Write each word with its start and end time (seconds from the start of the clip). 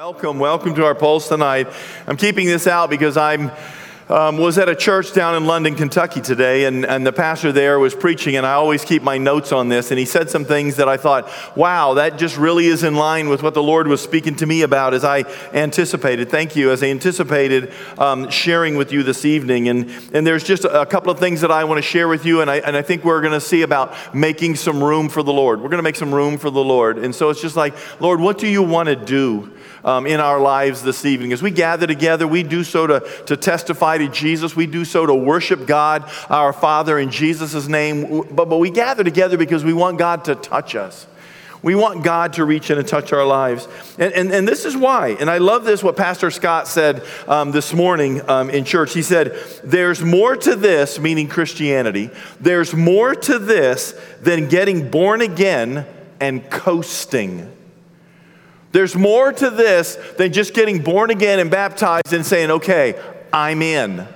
Welcome, 0.00 0.38
welcome 0.38 0.74
to 0.76 0.86
our 0.86 0.94
Pulse 0.94 1.28
tonight. 1.28 1.68
I'm 2.06 2.16
keeping 2.16 2.46
this 2.46 2.66
out 2.66 2.88
because 2.88 3.18
I'm 3.18 3.50
um, 4.08 4.38
was 4.38 4.56
at 4.56 4.66
a 4.66 4.74
church 4.74 5.12
down 5.12 5.36
in 5.36 5.44
London, 5.44 5.74
Kentucky 5.74 6.22
today, 6.22 6.64
and, 6.64 6.86
and 6.86 7.06
the 7.06 7.12
pastor 7.12 7.52
there 7.52 7.78
was 7.78 7.94
preaching, 7.94 8.34
and 8.36 8.46
I 8.46 8.54
always 8.54 8.82
keep 8.82 9.02
my 9.02 9.18
notes 9.18 9.52
on 9.52 9.68
this. 9.68 9.90
And 9.90 9.98
he 9.98 10.06
said 10.06 10.30
some 10.30 10.46
things 10.46 10.76
that 10.76 10.88
I 10.88 10.96
thought, 10.96 11.30
wow, 11.54 11.94
that 11.94 12.16
just 12.16 12.38
really 12.38 12.64
is 12.64 12.82
in 12.82 12.94
line 12.94 13.28
with 13.28 13.42
what 13.42 13.52
the 13.52 13.62
Lord 13.62 13.88
was 13.88 14.00
speaking 14.00 14.36
to 14.36 14.46
me 14.46 14.62
about 14.62 14.94
as 14.94 15.04
I 15.04 15.24
anticipated. 15.52 16.30
Thank 16.30 16.56
you, 16.56 16.70
as 16.70 16.82
I 16.82 16.86
anticipated 16.86 17.70
um, 17.98 18.30
sharing 18.30 18.76
with 18.76 18.92
you 18.92 19.02
this 19.02 19.26
evening. 19.26 19.68
And, 19.68 19.90
and 20.14 20.26
there's 20.26 20.44
just 20.44 20.64
a 20.64 20.86
couple 20.86 21.12
of 21.12 21.18
things 21.18 21.42
that 21.42 21.50
I 21.50 21.64
want 21.64 21.76
to 21.76 21.82
share 21.82 22.08
with 22.08 22.24
you, 22.24 22.40
and 22.40 22.50
I, 22.50 22.56
and 22.56 22.74
I 22.74 22.80
think 22.80 23.04
we're 23.04 23.20
going 23.20 23.34
to 23.34 23.40
see 23.40 23.60
about 23.60 23.94
making 24.14 24.56
some 24.56 24.82
room 24.82 25.10
for 25.10 25.22
the 25.22 25.32
Lord. 25.32 25.60
We're 25.60 25.68
going 25.68 25.76
to 25.76 25.84
make 25.84 25.96
some 25.96 26.14
room 26.14 26.38
for 26.38 26.48
the 26.48 26.64
Lord. 26.64 26.96
And 26.96 27.14
so 27.14 27.28
it's 27.28 27.42
just 27.42 27.54
like, 27.54 27.74
Lord, 28.00 28.18
what 28.18 28.38
do 28.38 28.48
you 28.48 28.62
want 28.62 28.88
to 28.88 28.96
do? 28.96 29.52
Um, 29.84 30.06
in 30.06 30.20
our 30.20 30.40
lives 30.40 30.82
this 30.82 31.04
evening. 31.04 31.32
As 31.32 31.42
we 31.42 31.50
gather 31.50 31.86
together, 31.86 32.26
we 32.26 32.42
do 32.42 32.64
so 32.64 32.86
to, 32.86 33.00
to 33.26 33.36
testify 33.36 33.98
to 33.98 34.08
Jesus. 34.08 34.54
We 34.56 34.66
do 34.66 34.84
so 34.84 35.06
to 35.06 35.14
worship 35.14 35.66
God, 35.66 36.10
our 36.28 36.52
Father, 36.52 36.98
in 36.98 37.10
Jesus' 37.10 37.68
name. 37.68 38.22
But, 38.30 38.48
but 38.48 38.58
we 38.58 38.70
gather 38.70 39.04
together 39.04 39.36
because 39.36 39.64
we 39.64 39.72
want 39.72 39.98
God 39.98 40.24
to 40.26 40.34
touch 40.34 40.74
us. 40.74 41.06
We 41.62 41.74
want 41.74 42.04
God 42.04 42.34
to 42.34 42.44
reach 42.44 42.70
in 42.70 42.78
and 42.78 42.88
touch 42.88 43.12
our 43.12 43.24
lives. 43.24 43.68
And, 43.98 44.12
and, 44.14 44.32
and 44.32 44.48
this 44.48 44.64
is 44.64 44.76
why. 44.76 45.10
And 45.20 45.28
I 45.28 45.38
love 45.38 45.64
this, 45.64 45.82
what 45.82 45.96
Pastor 45.96 46.30
Scott 46.30 46.66
said 46.66 47.04
um, 47.28 47.50
this 47.50 47.74
morning 47.74 48.26
um, 48.30 48.48
in 48.48 48.64
church. 48.64 48.94
He 48.94 49.02
said, 49.02 49.38
There's 49.62 50.02
more 50.02 50.36
to 50.36 50.56
this, 50.56 50.98
meaning 50.98 51.28
Christianity, 51.28 52.10
there's 52.40 52.74
more 52.74 53.14
to 53.14 53.38
this 53.38 53.94
than 54.22 54.48
getting 54.48 54.90
born 54.90 55.20
again 55.20 55.86
and 56.18 56.48
coasting. 56.50 57.50
There's 58.72 58.94
more 58.94 59.32
to 59.32 59.50
this 59.50 59.96
than 60.16 60.32
just 60.32 60.54
getting 60.54 60.82
born 60.82 61.10
again 61.10 61.38
and 61.38 61.50
baptized 61.50 62.12
and 62.12 62.24
saying, 62.24 62.50
okay, 62.50 63.00
I'm 63.32 63.62
in. 63.62 64.06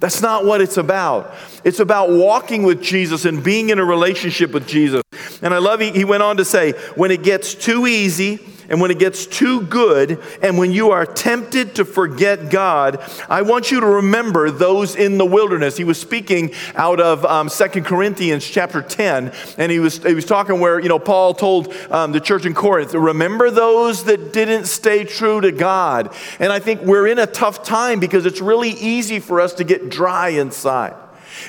That's 0.00 0.22
not 0.22 0.46
what 0.46 0.60
it's 0.60 0.78
about. 0.78 1.34
It's 1.62 1.80
about 1.80 2.10
walking 2.10 2.62
with 2.62 2.82
Jesus 2.82 3.26
and 3.26 3.44
being 3.44 3.68
in 3.68 3.78
a 3.78 3.84
relationship 3.84 4.52
with 4.52 4.66
Jesus. 4.66 5.02
And 5.42 5.52
I 5.52 5.58
love 5.58 5.80
he, 5.80 5.90
he 5.90 6.04
went 6.04 6.22
on 6.22 6.38
to 6.38 6.44
say, 6.44 6.72
when 6.94 7.10
it 7.10 7.22
gets 7.22 7.54
too 7.54 7.86
easy, 7.86 8.38
and 8.70 8.80
when 8.80 8.92
it 8.92 9.00
gets 9.00 9.26
too 9.26 9.62
good, 9.62 10.22
and 10.40 10.56
when 10.56 10.70
you 10.70 10.92
are 10.92 11.04
tempted 11.04 11.74
to 11.74 11.84
forget 11.84 12.50
God, 12.50 13.02
I 13.28 13.42
want 13.42 13.72
you 13.72 13.80
to 13.80 13.86
remember 13.86 14.50
those 14.50 14.94
in 14.94 15.18
the 15.18 15.26
wilderness. 15.26 15.76
He 15.76 15.82
was 15.82 16.00
speaking 16.00 16.54
out 16.76 17.00
of 17.00 17.24
um, 17.24 17.48
2 17.48 17.82
Corinthians 17.82 18.46
chapter 18.46 18.80
10, 18.80 19.32
and 19.58 19.72
he 19.72 19.80
was, 19.80 19.98
he 19.98 20.14
was 20.14 20.24
talking 20.24 20.60
where, 20.60 20.78
you 20.78 20.88
know, 20.88 21.00
Paul 21.00 21.34
told 21.34 21.74
um, 21.90 22.12
the 22.12 22.20
church 22.20 22.46
in 22.46 22.54
Corinth, 22.54 22.94
remember 22.94 23.50
those 23.50 24.04
that 24.04 24.32
didn't 24.32 24.66
stay 24.66 25.02
true 25.02 25.40
to 25.40 25.50
God. 25.50 26.14
And 26.38 26.52
I 26.52 26.60
think 26.60 26.82
we're 26.82 27.08
in 27.08 27.18
a 27.18 27.26
tough 27.26 27.64
time 27.64 27.98
because 27.98 28.24
it's 28.24 28.40
really 28.40 28.70
easy 28.70 29.18
for 29.18 29.40
us 29.40 29.54
to 29.54 29.64
get 29.64 29.90
dry 29.90 30.28
inside. 30.28 30.94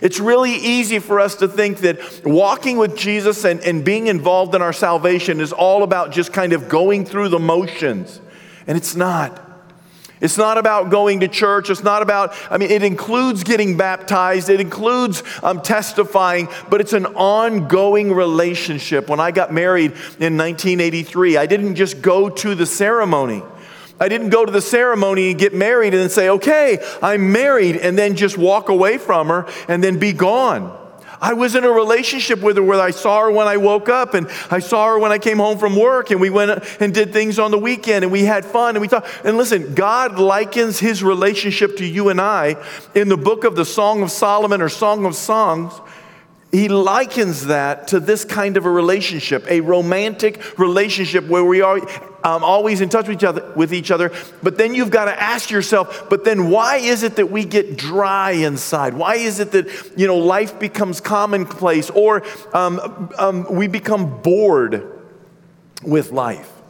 It's 0.02 0.20
really 0.20 0.53
easy 0.53 1.00
for 1.00 1.20
us 1.20 1.36
to 1.36 1.47
think 1.47 1.80
that 1.80 2.25
walking 2.25 2.78
with 2.78 2.97
Jesus 2.97 3.45
and, 3.45 3.59
and 3.61 3.84
being 3.84 4.08
involved 4.08 4.56
in 4.56 4.61
our 4.61 4.73
salvation 4.73 5.39
is 5.39 5.53
all 5.53 5.84
about 5.84 6.11
just 6.11 6.34
kind 6.34 6.53
of 6.53 6.70
going 6.70 7.06
through 7.06 7.30
the 7.30 7.39
motions. 7.39 8.22
And 8.67 8.78
it's 8.78 8.95
not. 8.95 9.47
It's 10.22 10.38
not 10.38 10.59
about 10.59 10.92
going 10.92 11.22
to 11.22 11.28
church. 11.28 11.69
It's 11.72 11.84
not 11.84 12.03
about, 12.03 12.36
I 12.52 12.58
mean, 12.58 12.69
it 12.69 12.84
includes 12.84 13.44
getting 13.44 13.75
baptized, 13.75 14.50
it 14.50 14.62
includes 14.62 15.23
um, 15.42 15.62
testifying, 15.62 16.47
but 16.69 16.80
it's 16.80 16.94
an 16.94 17.08
ongoing 17.08 18.14
relationship. 18.14 19.09
When 19.09 19.19
I 19.19 19.31
got 19.31 19.52
married 19.52 19.92
in 20.19 20.38
1983, 20.38 21.38
I 21.38 21.47
didn't 21.47 21.75
just 21.75 22.02
go 22.02 22.30
to 22.30 22.53
the 22.53 22.67
ceremony. 22.67 23.42
I 24.02 24.09
didn't 24.09 24.30
go 24.30 24.44
to 24.44 24.52
the 24.52 24.61
ceremony 24.61 25.30
and 25.30 25.39
get 25.39 25.53
married 25.53 25.94
and 25.94 26.02
then 26.02 26.09
say, 26.09 26.27
okay, 26.30 26.83
I'm 27.03 27.31
married, 27.31 27.77
and 27.77 27.95
then 27.95 28.16
just 28.16 28.35
walk 28.35 28.69
away 28.69 28.97
from 28.97 29.27
her 29.27 29.47
and 29.67 29.83
then 29.83 29.99
be 29.99 30.11
gone. 30.11 30.80
I 31.21 31.33
was 31.33 31.53
in 31.53 31.63
a 31.63 31.72
relationship 31.72 32.41
with 32.41 32.57
her 32.57 32.63
where 32.63 32.81
I 32.81 32.89
saw 32.89 33.22
her 33.22 33.31
when 33.31 33.47
I 33.47 33.57
woke 33.57 33.89
up 33.89 34.16
and 34.16 34.28
I 34.50 34.57
saw 34.57 34.88
her 34.88 34.97
when 34.97 35.12
I 35.12 35.19
came 35.19 35.38
home 35.38 35.59
from 35.59 35.75
work 35.75 36.09
and 36.09 36.19
we 36.19 36.31
went 36.31 36.63
and 36.79 36.91
did 36.91 37.13
things 37.13 37.38
on 37.38 37.51
the 37.51 37.59
weekend 37.59 38.03
and 38.03 38.12
we 38.12 38.25
had 38.25 38.44
fun 38.44 38.75
and 38.75 38.81
we 38.81 38.88
thought, 38.88 39.06
and 39.23 39.38
listen, 39.38 39.75
God 39.75 40.18
likens 40.18 40.79
his 40.79 41.03
relationship 41.03 41.78
to 41.78 41.85
you 41.85 42.09
and 42.09 42.19
I 42.19 42.56
in 42.95 43.07
the 43.07 43.18
book 43.18 43.44
of 43.44 43.56
the 43.56 43.66
Song 43.66 44.01
of 44.01 44.09
Solomon 44.09 44.63
or 44.63 44.69
Song 44.69 45.06
of 45.06 45.13
Songs 45.13 45.79
he 46.51 46.67
likens 46.67 47.45
that 47.45 47.88
to 47.89 48.00
this 48.00 48.25
kind 48.25 48.57
of 48.57 48.66
a 48.66 48.69
relationship, 48.69 49.45
a 49.50 49.62
romantic 49.62 50.59
relationship 50.59 51.28
where 51.28 51.45
we 51.45 51.62
are 51.62 51.79
um, 52.23 52.44
always 52.44 52.81
in 52.81 52.89
touch 52.89 53.07
with 53.07 53.17
each, 53.17 53.23
other, 53.23 53.53
with 53.56 53.73
each 53.73 53.89
other. 53.89 54.12
But 54.44 54.57
then 54.57 54.73
you've 54.73 54.91
got 54.91 55.06
to 55.06 55.22
ask 55.22 55.50
yourself, 55.50 56.09
but 56.09 56.25
then 56.25 56.50
why 56.50 56.78
is 56.78 57.03
it 57.03 57.16
that 57.16 57.31
we 57.31 57.45
get 57.45 57.78
dry 57.78 58.31
inside? 58.31 58.94
Why 58.94 59.16
is 59.16 59.39
it 59.39 59.51
that 59.51 59.94
you 59.97 60.07
know 60.07 60.17
life 60.17 60.59
becomes 60.59 61.00
commonplace, 61.00 61.89
or 61.89 62.23
um, 62.53 63.12
um, 63.18 63.47
we 63.50 63.68
become 63.68 64.22
bored 64.22 65.01
with 65.83 66.12
life? 66.12 66.60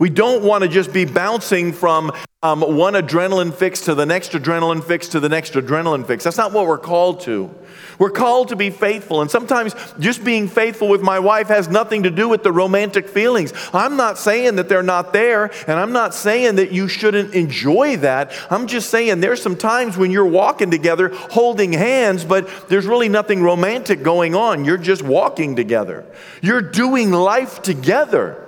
We 0.00 0.08
don't 0.08 0.42
want 0.42 0.64
to 0.64 0.68
just 0.68 0.94
be 0.94 1.04
bouncing 1.04 1.74
from 1.74 2.10
um, 2.42 2.62
one 2.62 2.94
adrenaline 2.94 3.52
fix 3.52 3.82
to 3.82 3.94
the 3.94 4.06
next 4.06 4.32
adrenaline 4.32 4.82
fix 4.82 5.08
to 5.08 5.20
the 5.20 5.28
next 5.28 5.52
adrenaline 5.52 6.06
fix. 6.06 6.24
That's 6.24 6.38
not 6.38 6.54
what 6.54 6.66
we're 6.66 6.78
called 6.78 7.20
to. 7.20 7.54
We're 7.98 8.08
called 8.08 8.48
to 8.48 8.56
be 8.56 8.70
faithful. 8.70 9.20
And 9.20 9.30
sometimes 9.30 9.74
just 9.98 10.24
being 10.24 10.48
faithful 10.48 10.88
with 10.88 11.02
my 11.02 11.18
wife 11.18 11.48
has 11.48 11.68
nothing 11.68 12.04
to 12.04 12.10
do 12.10 12.30
with 12.30 12.42
the 12.42 12.50
romantic 12.50 13.10
feelings. 13.10 13.52
I'm 13.74 13.98
not 13.98 14.16
saying 14.16 14.56
that 14.56 14.70
they're 14.70 14.82
not 14.82 15.12
there, 15.12 15.50
and 15.66 15.78
I'm 15.78 15.92
not 15.92 16.14
saying 16.14 16.54
that 16.54 16.72
you 16.72 16.88
shouldn't 16.88 17.34
enjoy 17.34 17.98
that. 17.98 18.32
I'm 18.48 18.68
just 18.68 18.88
saying 18.88 19.20
there's 19.20 19.42
some 19.42 19.54
times 19.54 19.98
when 19.98 20.10
you're 20.10 20.24
walking 20.24 20.70
together 20.70 21.10
holding 21.10 21.74
hands, 21.74 22.24
but 22.24 22.70
there's 22.70 22.86
really 22.86 23.10
nothing 23.10 23.42
romantic 23.42 24.02
going 24.02 24.34
on. 24.34 24.64
You're 24.64 24.78
just 24.78 25.02
walking 25.02 25.56
together, 25.56 26.06
you're 26.40 26.62
doing 26.62 27.10
life 27.10 27.60
together. 27.60 28.46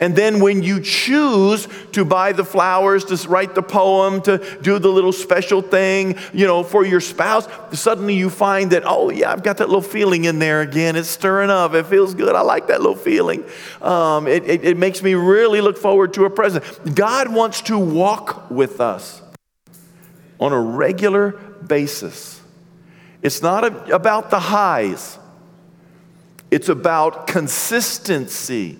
And 0.00 0.14
then 0.14 0.38
when 0.40 0.62
you 0.62 0.80
choose 0.80 1.66
to 1.92 2.04
buy 2.04 2.32
the 2.32 2.44
flowers, 2.44 3.04
to 3.06 3.28
write 3.28 3.56
the 3.56 3.62
poem, 3.62 4.22
to 4.22 4.38
do 4.62 4.78
the 4.78 4.88
little 4.88 5.12
special 5.12 5.60
thing, 5.60 6.16
you 6.32 6.46
know, 6.46 6.62
for 6.62 6.84
your 6.84 7.00
spouse, 7.00 7.48
suddenly 7.72 8.14
you 8.14 8.30
find 8.30 8.70
that, 8.70 8.84
oh, 8.86 9.10
yeah, 9.10 9.32
I've 9.32 9.42
got 9.42 9.56
that 9.56 9.68
little 9.68 9.82
feeling 9.82 10.24
in 10.24 10.38
there 10.38 10.60
again. 10.60 10.94
It's 10.94 11.08
stirring 11.08 11.50
up. 11.50 11.74
It 11.74 11.86
feels 11.86 12.14
good. 12.14 12.36
I 12.36 12.42
like 12.42 12.68
that 12.68 12.80
little 12.80 12.96
feeling. 12.96 13.42
Um, 13.82 14.28
it, 14.28 14.44
it, 14.44 14.64
it 14.64 14.76
makes 14.76 15.02
me 15.02 15.14
really 15.14 15.60
look 15.60 15.76
forward 15.76 16.14
to 16.14 16.24
a 16.26 16.30
present. 16.30 16.94
God 16.94 17.32
wants 17.32 17.62
to 17.62 17.76
walk 17.76 18.50
with 18.50 18.80
us 18.80 19.20
on 20.38 20.52
a 20.52 20.60
regular 20.60 21.32
basis. 21.66 22.40
It's 23.20 23.42
not 23.42 23.64
a, 23.64 23.94
about 23.94 24.30
the 24.30 24.38
highs, 24.38 25.18
it's 26.52 26.68
about 26.68 27.26
consistency. 27.26 28.78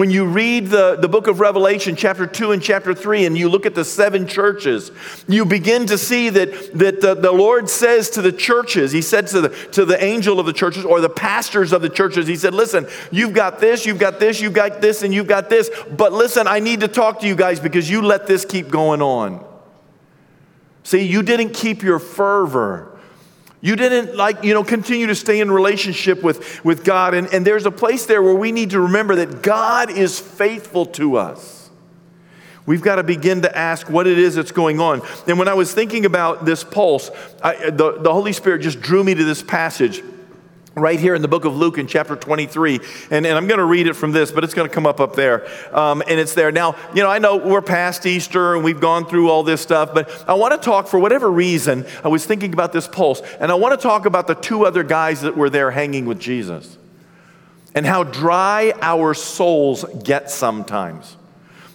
When 0.00 0.10
you 0.10 0.24
read 0.24 0.68
the, 0.68 0.96
the 0.96 1.10
book 1.10 1.26
of 1.26 1.40
Revelation, 1.40 1.94
chapter 1.94 2.26
2 2.26 2.52
and 2.52 2.62
chapter 2.62 2.94
3, 2.94 3.26
and 3.26 3.36
you 3.36 3.50
look 3.50 3.66
at 3.66 3.74
the 3.74 3.84
seven 3.84 4.26
churches, 4.26 4.90
you 5.28 5.44
begin 5.44 5.84
to 5.88 5.98
see 5.98 6.30
that, 6.30 6.72
that 6.78 7.02
the, 7.02 7.14
the 7.14 7.30
Lord 7.30 7.68
says 7.68 8.08
to 8.12 8.22
the 8.22 8.32
churches, 8.32 8.92
He 8.92 9.02
said 9.02 9.26
to 9.26 9.42
the, 9.42 9.48
to 9.72 9.84
the 9.84 10.02
angel 10.02 10.40
of 10.40 10.46
the 10.46 10.54
churches 10.54 10.86
or 10.86 11.02
the 11.02 11.10
pastors 11.10 11.74
of 11.74 11.82
the 11.82 11.90
churches, 11.90 12.26
He 12.26 12.36
said, 12.36 12.54
Listen, 12.54 12.88
you've 13.10 13.34
got 13.34 13.60
this, 13.60 13.84
you've 13.84 13.98
got 13.98 14.18
this, 14.18 14.40
you've 14.40 14.54
got 14.54 14.80
this, 14.80 15.02
and 15.02 15.12
you've 15.12 15.26
got 15.26 15.50
this, 15.50 15.68
but 15.90 16.14
listen, 16.14 16.48
I 16.48 16.60
need 16.60 16.80
to 16.80 16.88
talk 16.88 17.20
to 17.20 17.26
you 17.26 17.36
guys 17.36 17.60
because 17.60 17.90
you 17.90 18.00
let 18.00 18.26
this 18.26 18.46
keep 18.46 18.70
going 18.70 19.02
on. 19.02 19.44
See, 20.82 21.02
you 21.02 21.22
didn't 21.22 21.52
keep 21.52 21.82
your 21.82 21.98
fervor. 21.98 22.89
You 23.60 23.76
didn't 23.76 24.16
like, 24.16 24.42
you 24.42 24.54
know, 24.54 24.64
continue 24.64 25.06
to 25.08 25.14
stay 25.14 25.40
in 25.40 25.50
relationship 25.50 26.22
with, 26.22 26.64
with 26.64 26.84
God. 26.84 27.12
And, 27.12 27.26
and 27.28 27.46
there's 27.46 27.66
a 27.66 27.70
place 27.70 28.06
there 28.06 28.22
where 28.22 28.34
we 28.34 28.52
need 28.52 28.70
to 28.70 28.80
remember 28.80 29.16
that 29.16 29.42
God 29.42 29.90
is 29.90 30.18
faithful 30.18 30.86
to 30.86 31.16
us. 31.16 31.68
We've 32.64 32.80
got 32.80 32.96
to 32.96 33.02
begin 33.02 33.42
to 33.42 33.56
ask 33.56 33.90
what 33.90 34.06
it 34.06 34.18
is 34.18 34.36
that's 34.36 34.52
going 34.52 34.80
on. 34.80 35.02
And 35.26 35.38
when 35.38 35.48
I 35.48 35.54
was 35.54 35.74
thinking 35.74 36.06
about 36.06 36.44
this 36.44 36.62
pulse, 36.62 37.10
I, 37.42 37.70
the, 37.70 37.98
the 38.00 38.12
Holy 38.12 38.32
Spirit 38.32 38.62
just 38.62 38.80
drew 38.80 39.02
me 39.02 39.14
to 39.14 39.24
this 39.24 39.42
passage 39.42 40.02
right 40.80 40.98
here 40.98 41.14
in 41.14 41.22
the 41.22 41.28
book 41.28 41.44
of 41.44 41.56
Luke 41.56 41.78
in 41.78 41.86
chapter 41.86 42.16
23. 42.16 42.80
And, 43.10 43.26
and 43.26 43.36
I'm 43.36 43.46
going 43.46 43.58
to 43.58 43.64
read 43.64 43.86
it 43.86 43.94
from 43.94 44.12
this, 44.12 44.30
but 44.30 44.44
it's 44.44 44.54
going 44.54 44.68
to 44.68 44.74
come 44.74 44.86
up 44.86 45.00
up 45.00 45.14
there. 45.14 45.46
Um, 45.76 46.02
and 46.06 46.18
it's 46.18 46.34
there. 46.34 46.50
Now, 46.52 46.76
you 46.94 47.02
know, 47.02 47.10
I 47.10 47.18
know 47.18 47.36
we're 47.36 47.62
past 47.62 48.06
Easter 48.06 48.54
and 48.54 48.64
we've 48.64 48.80
gone 48.80 49.06
through 49.06 49.30
all 49.30 49.42
this 49.42 49.60
stuff, 49.60 49.94
but 49.94 50.24
I 50.28 50.34
want 50.34 50.60
to 50.60 50.64
talk 50.64 50.88
for 50.88 50.98
whatever 50.98 51.30
reason. 51.30 51.86
I 52.04 52.08
was 52.08 52.26
thinking 52.26 52.52
about 52.52 52.72
this 52.72 52.88
pulse, 52.88 53.20
and 53.40 53.50
I 53.50 53.54
want 53.54 53.78
to 53.78 53.82
talk 53.82 54.06
about 54.06 54.26
the 54.26 54.34
two 54.34 54.66
other 54.66 54.82
guys 54.82 55.22
that 55.22 55.36
were 55.36 55.50
there 55.50 55.70
hanging 55.70 56.06
with 56.06 56.18
Jesus 56.18 56.78
and 57.74 57.86
how 57.86 58.02
dry 58.02 58.72
our 58.80 59.14
souls 59.14 59.84
get 60.02 60.30
sometimes. 60.30 61.16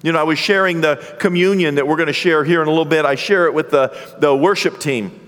You 0.04 0.12
know, 0.12 0.20
I 0.20 0.24
was 0.24 0.38
sharing 0.38 0.82
the 0.82 0.98
communion 1.20 1.76
that 1.76 1.88
we're 1.88 1.96
going 1.96 2.08
to 2.08 2.14
share 2.14 2.44
here 2.44 2.62
in 2.62 2.68
a 2.68 2.72
little 2.72 2.86
bit. 2.86 3.06
I 3.06 3.16
share 3.16 3.48
it 3.48 3.54
with 3.54 3.72
the, 3.72 3.96
the 4.20 4.36
worship 4.36 4.80
team. 4.80 5.20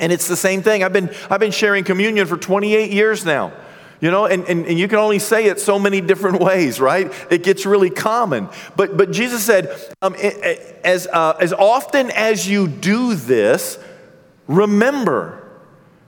And 0.00 0.12
it's 0.12 0.26
the 0.26 0.36
same 0.36 0.62
thing. 0.62 0.82
I've 0.82 0.92
been, 0.92 1.10
I've 1.30 1.40
been 1.40 1.52
sharing 1.52 1.84
communion 1.84 2.26
for 2.26 2.36
28 2.36 2.90
years 2.90 3.24
now. 3.24 3.52
You 4.00 4.10
know, 4.10 4.24
and, 4.24 4.44
and, 4.46 4.64
and 4.64 4.78
you 4.78 4.88
can 4.88 4.98
only 4.98 5.18
say 5.18 5.46
it 5.46 5.60
so 5.60 5.78
many 5.78 6.00
different 6.00 6.40
ways, 6.42 6.80
right? 6.80 7.12
It 7.30 7.42
gets 7.42 7.66
really 7.66 7.90
common. 7.90 8.48
But, 8.74 8.96
but 8.96 9.10
Jesus 9.12 9.44
said, 9.44 9.70
um, 10.00 10.14
as, 10.14 11.06
uh, 11.06 11.36
as 11.38 11.52
often 11.52 12.10
as 12.10 12.48
you 12.48 12.66
do 12.66 13.14
this, 13.14 13.78
remember. 14.48 15.39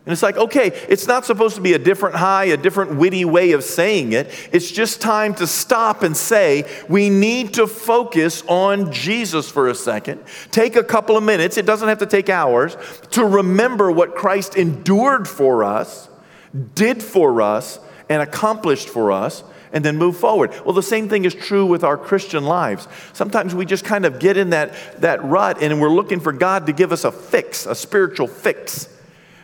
And 0.05 0.13
it's 0.13 0.23
like, 0.23 0.37
okay, 0.37 0.69
it's 0.89 1.07
not 1.07 1.25
supposed 1.25 1.55
to 1.55 1.61
be 1.61 1.75
a 1.75 1.79
different 1.79 2.17
high, 2.17 2.47
a 2.47 2.57
different 2.57 2.97
witty 2.97 3.25
way 3.25 3.53
of 3.53 3.63
saying 3.63 4.13
it. 4.13 4.29
It's 4.53 4.71
just 4.71 5.01
time 5.01 5.35
to 5.37 5.47
stop 5.47 6.03
and 6.03 6.17
say, 6.17 6.69
we 6.89 7.09
need 7.09 7.55
to 7.55 7.69
focus 7.69 8.43
on 8.49 8.93
Jesus 8.93 9.49
for 9.49 9.69
a 9.69 9.75
second. 9.77 10.21
Take 10.51 10.75
a 10.75 10.83
couple 10.83 11.17
of 11.17 11.23
minutes, 11.23 11.57
it 11.57 11.67
doesn't 11.67 11.89
have 11.89 11.99
to 11.99 12.07
take 12.07 12.29
hours, 12.29 12.77
to 13.13 13.25
remember 13.25 13.93
what 13.93 14.17
Christ 14.17 14.57
endured 14.57 15.29
for 15.29 15.63
us 15.63 16.09
did 16.75 17.03
for 17.03 17.41
us 17.41 17.79
and 18.09 18.23
accomplished 18.23 18.89
for 18.89 19.13
us, 19.13 19.43
and 19.73 19.83
then 19.83 19.97
move 19.97 20.19
forward. 20.19 20.51
Well, 20.65 20.75
the 20.75 20.83
same 20.83 21.09
thing 21.09 21.25
is 21.25 21.35
true 21.35 21.65
with 21.65 21.83
our 21.83 21.97
Christian 21.97 22.45
lives. 22.45 22.87
Sometimes 23.15 23.55
we 23.55 23.65
just 23.65 23.87
kind 23.87 24.05
of 24.05 24.19
get 24.19 24.37
in 24.37 24.51
that, 24.51 25.01
that 25.01 25.25
rut 25.25 25.63
and 25.63 25.81
we're 25.81 25.89
looking 25.89 26.21
for 26.21 26.31
God 26.31 26.67
to 26.67 26.75
give 26.75 26.93
us 26.93 27.05
a 27.05 27.13
fix, 27.13 27.65
a 27.65 27.75
spiritual 27.75 28.27
fix. 28.27 28.89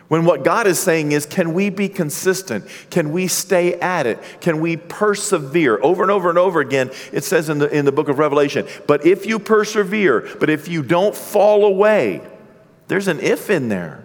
When 0.09 0.25
what 0.25 0.43
God 0.43 0.65
is 0.65 0.79
saying 0.79 1.11
is, 1.11 1.27
can 1.27 1.53
we 1.53 1.69
be 1.69 1.87
consistent? 1.87 2.65
Can 2.89 3.11
we 3.11 3.27
stay 3.27 3.75
at 3.75 4.07
it? 4.07 4.19
Can 4.41 4.59
we 4.59 4.75
persevere? 4.75 5.79
Over 5.81 6.01
and 6.01 6.11
over 6.11 6.29
and 6.29 6.37
over 6.37 6.59
again, 6.61 6.89
it 7.13 7.23
says 7.23 7.47
in 7.47 7.59
the, 7.59 7.69
in 7.69 7.85
the 7.85 7.91
book 7.91 8.09
of 8.09 8.17
Revelation, 8.17 8.67
but 8.87 9.05
if 9.05 9.27
you 9.27 9.37
persevere, 9.37 10.27
but 10.39 10.49
if 10.49 10.67
you 10.67 10.81
don't 10.81 11.15
fall 11.15 11.63
away, 11.63 12.21
there's 12.87 13.07
an 13.07 13.19
if 13.19 13.51
in 13.51 13.69
there. 13.69 14.03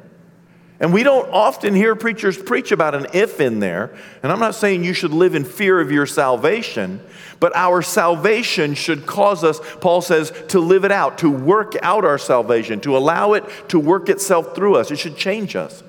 And 0.78 0.92
we 0.92 1.04
don't 1.04 1.32
often 1.32 1.72
hear 1.72 1.96
preachers 1.96 2.36
preach 2.36 2.70
about 2.70 2.94
an 2.94 3.06
if 3.14 3.40
in 3.40 3.60
there. 3.60 3.96
And 4.22 4.30
I'm 4.30 4.40
not 4.40 4.54
saying 4.54 4.84
you 4.84 4.92
should 4.92 5.12
live 5.12 5.34
in 5.34 5.44
fear 5.44 5.80
of 5.80 5.90
your 5.90 6.04
salvation, 6.04 7.00
but 7.40 7.56
our 7.56 7.80
salvation 7.80 8.74
should 8.74 9.06
cause 9.06 9.42
us, 9.42 9.58
Paul 9.80 10.02
says, 10.02 10.34
to 10.48 10.60
live 10.60 10.84
it 10.84 10.92
out, 10.92 11.16
to 11.18 11.30
work 11.30 11.76
out 11.80 12.04
our 12.04 12.18
salvation, 12.18 12.80
to 12.80 12.94
allow 12.94 13.32
it 13.32 13.44
to 13.68 13.80
work 13.80 14.10
itself 14.10 14.54
through 14.54 14.74
us. 14.74 14.90
It 14.90 14.98
should 14.98 15.16
change 15.16 15.56
us. 15.56 15.82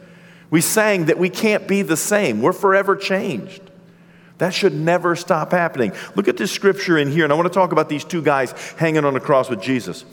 We 0.49 0.61
sang 0.61 1.05
that 1.05 1.17
we 1.17 1.29
can't 1.29 1.67
be 1.67 1.81
the 1.81 1.97
same, 1.97 2.41
we're 2.41 2.53
forever 2.53 2.95
changed. 2.95 3.61
That 4.37 4.53
should 4.53 4.73
never 4.73 5.15
stop 5.15 5.51
happening. 5.51 5.93
Look 6.15 6.27
at 6.27 6.37
this 6.37 6.51
scripture 6.51 6.97
in 6.97 7.09
here, 7.09 7.23
and 7.23 7.31
I 7.31 7.35
want 7.35 7.47
to 7.47 7.53
talk 7.53 7.71
about 7.71 7.87
these 7.87 8.03
two 8.03 8.21
guys 8.21 8.51
hanging 8.77 9.05
on 9.05 9.13
the 9.13 9.19
cross 9.19 9.49
with 9.49 9.61
Jesus. 9.61 10.03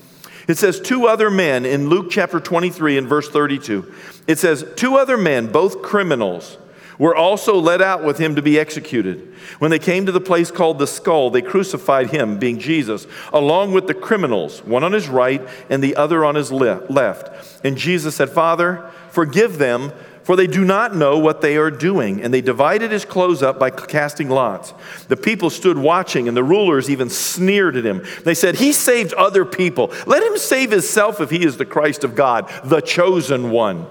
It 0.48 0.58
says, 0.58 0.80
two 0.80 1.06
other 1.06 1.30
men 1.30 1.64
in 1.64 1.88
Luke 1.88 2.06
chapter 2.10 2.40
23 2.40 2.98
and 2.98 3.08
verse 3.08 3.28
32. 3.28 3.92
It 4.26 4.38
says, 4.38 4.64
two 4.76 4.96
other 4.96 5.16
men, 5.16 5.50
both 5.50 5.82
criminals, 5.82 6.56
were 6.98 7.16
also 7.16 7.58
led 7.58 7.80
out 7.80 8.04
with 8.04 8.18
him 8.18 8.36
to 8.36 8.42
be 8.42 8.58
executed. 8.58 9.34
When 9.58 9.70
they 9.70 9.78
came 9.78 10.06
to 10.06 10.12
the 10.12 10.20
place 10.20 10.50
called 10.50 10.78
the 10.78 10.86
skull, 10.86 11.30
they 11.30 11.42
crucified 11.42 12.10
him, 12.10 12.38
being 12.38 12.58
Jesus, 12.58 13.06
along 13.32 13.72
with 13.72 13.86
the 13.86 13.94
criminals, 13.94 14.64
one 14.64 14.84
on 14.84 14.92
his 14.92 15.08
right 15.08 15.46
and 15.68 15.82
the 15.82 15.96
other 15.96 16.24
on 16.24 16.34
his 16.34 16.52
left. 16.52 17.64
And 17.64 17.76
Jesus 17.76 18.16
said, 18.16 18.30
Father, 18.30 18.88
forgive 19.10 19.58
them 19.58 19.92
for 20.24 20.36
they 20.36 20.46
do 20.46 20.64
not 20.64 20.94
know 20.94 21.18
what 21.18 21.40
they 21.40 21.56
are 21.56 21.70
doing. 21.70 22.22
And 22.22 22.32
they 22.32 22.40
divided 22.40 22.90
his 22.90 23.04
clothes 23.04 23.42
up 23.42 23.58
by 23.58 23.70
casting 23.70 24.28
lots. 24.28 24.72
The 25.08 25.16
people 25.16 25.50
stood 25.50 25.76
watching, 25.76 26.28
and 26.28 26.36
the 26.36 26.44
rulers 26.44 26.88
even 26.88 27.10
sneered 27.10 27.76
at 27.76 27.84
him. 27.84 28.04
They 28.24 28.34
said, 28.34 28.56
He 28.56 28.72
saved 28.72 29.12
other 29.14 29.44
people. 29.44 29.92
Let 30.06 30.22
him 30.22 30.38
save 30.38 30.70
himself 30.70 31.20
if 31.20 31.30
he 31.30 31.44
is 31.44 31.56
the 31.56 31.66
Christ 31.66 32.04
of 32.04 32.14
God, 32.14 32.50
the 32.64 32.80
chosen 32.80 33.50
one. 33.50 33.86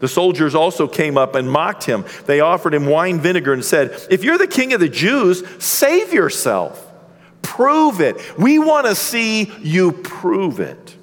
The 0.00 0.08
soldiers 0.08 0.54
also 0.54 0.88
came 0.88 1.18
up 1.18 1.34
and 1.34 1.50
mocked 1.50 1.84
him. 1.84 2.04
They 2.26 2.40
offered 2.40 2.74
him 2.74 2.86
wine 2.86 3.20
vinegar 3.20 3.52
and 3.52 3.64
said, 3.64 4.06
If 4.10 4.24
you're 4.24 4.38
the 4.38 4.46
king 4.46 4.72
of 4.72 4.80
the 4.80 4.88
Jews, 4.88 5.42
save 5.62 6.12
yourself. 6.12 6.86
Prove 7.42 8.00
it. 8.00 8.16
We 8.38 8.58
want 8.58 8.86
to 8.86 8.94
see 8.94 9.52
you 9.60 9.92
prove 9.92 10.58
it. 10.58 10.96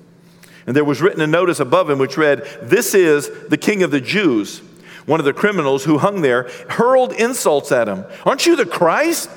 And 0.67 0.75
there 0.75 0.85
was 0.85 1.01
written 1.01 1.21
a 1.21 1.27
notice 1.27 1.61
above 1.61 1.89
him 1.89 1.97
which 1.97 2.17
read, 2.17 2.45
This 2.61 2.93
is 2.93 3.31
the 3.47 3.57
king 3.57 3.83
of 3.83 3.91
the 3.91 4.01
Jews. 4.01 4.61
One 5.05 5.21
of 5.21 5.25
the 5.25 5.33
criminals 5.33 5.85
who 5.85 5.97
hung 5.97 6.21
there 6.21 6.49
hurled 6.69 7.13
insults 7.13 7.71
at 7.71 7.87
him. 7.87 8.03
Aren't 8.25 8.45
you 8.45 8.57
the 8.57 8.65
Christ? 8.65 9.29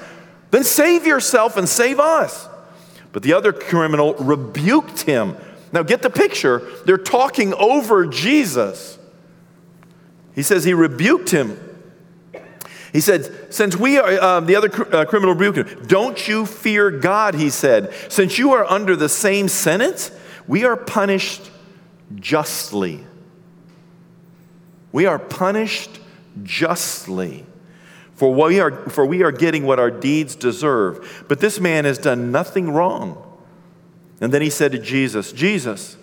Then 0.51 0.65
save 0.65 1.07
yourself 1.07 1.57
and 1.57 1.69
save 1.69 2.01
us. 2.01 2.49
But 3.13 3.23
the 3.23 3.33
other 3.33 3.53
criminal 3.53 4.15
rebuked 4.15 5.03
him. 5.03 5.37
Now 5.73 5.85
get 5.85 6.03
the 6.03 6.11
picture. 6.11 6.69
They're 6.85 6.99
talking 6.99 7.55
over 7.55 8.07
Jesus. 8.07 8.99
He 10.35 10.43
says 10.43 10.65
he 10.65 10.75
rebuked 10.75 11.31
him. 11.31 11.59
He 12.93 13.01
said, 13.01 13.55
Since 13.55 13.77
we 13.77 13.99
are, 13.99 14.21
uh, 14.21 14.41
the 14.41 14.57
other 14.57 14.69
cr- 14.69 14.97
uh, 14.97 15.05
criminal 15.05 15.37
rebuked 15.37 15.69
him, 15.69 15.87
don't 15.87 16.27
you 16.27 16.45
fear 16.47 16.91
God, 16.91 17.35
he 17.37 17.51
said. 17.51 17.93
Since 18.09 18.39
you 18.39 18.53
are 18.53 18.65
under 18.65 18.97
the 18.97 19.09
same 19.09 19.47
sentence, 19.47 20.11
we 20.51 20.65
are 20.65 20.77
punished 20.77 21.49
justly. 22.17 23.07
We 24.91 25.07
are 25.07 25.17
punished 25.17 26.01
justly. 26.43 27.47
For 28.15 28.35
we, 28.35 28.59
are, 28.59 28.73
for 28.91 29.07
we 29.07 29.23
are 29.23 29.31
getting 29.31 29.65
what 29.65 29.79
our 29.79 29.93
deeds 29.93 30.35
deserve. 30.35 31.25
But 31.29 31.39
this 31.39 31.61
man 31.61 31.85
has 31.85 31.99
done 31.99 32.33
nothing 32.33 32.69
wrong. 32.73 33.25
And 34.21 34.35
then 34.35 34.43
he 34.43 34.51
said 34.51 34.73
to 34.73 34.81
Jesus, 34.81 35.31
Jesus, 35.31 35.97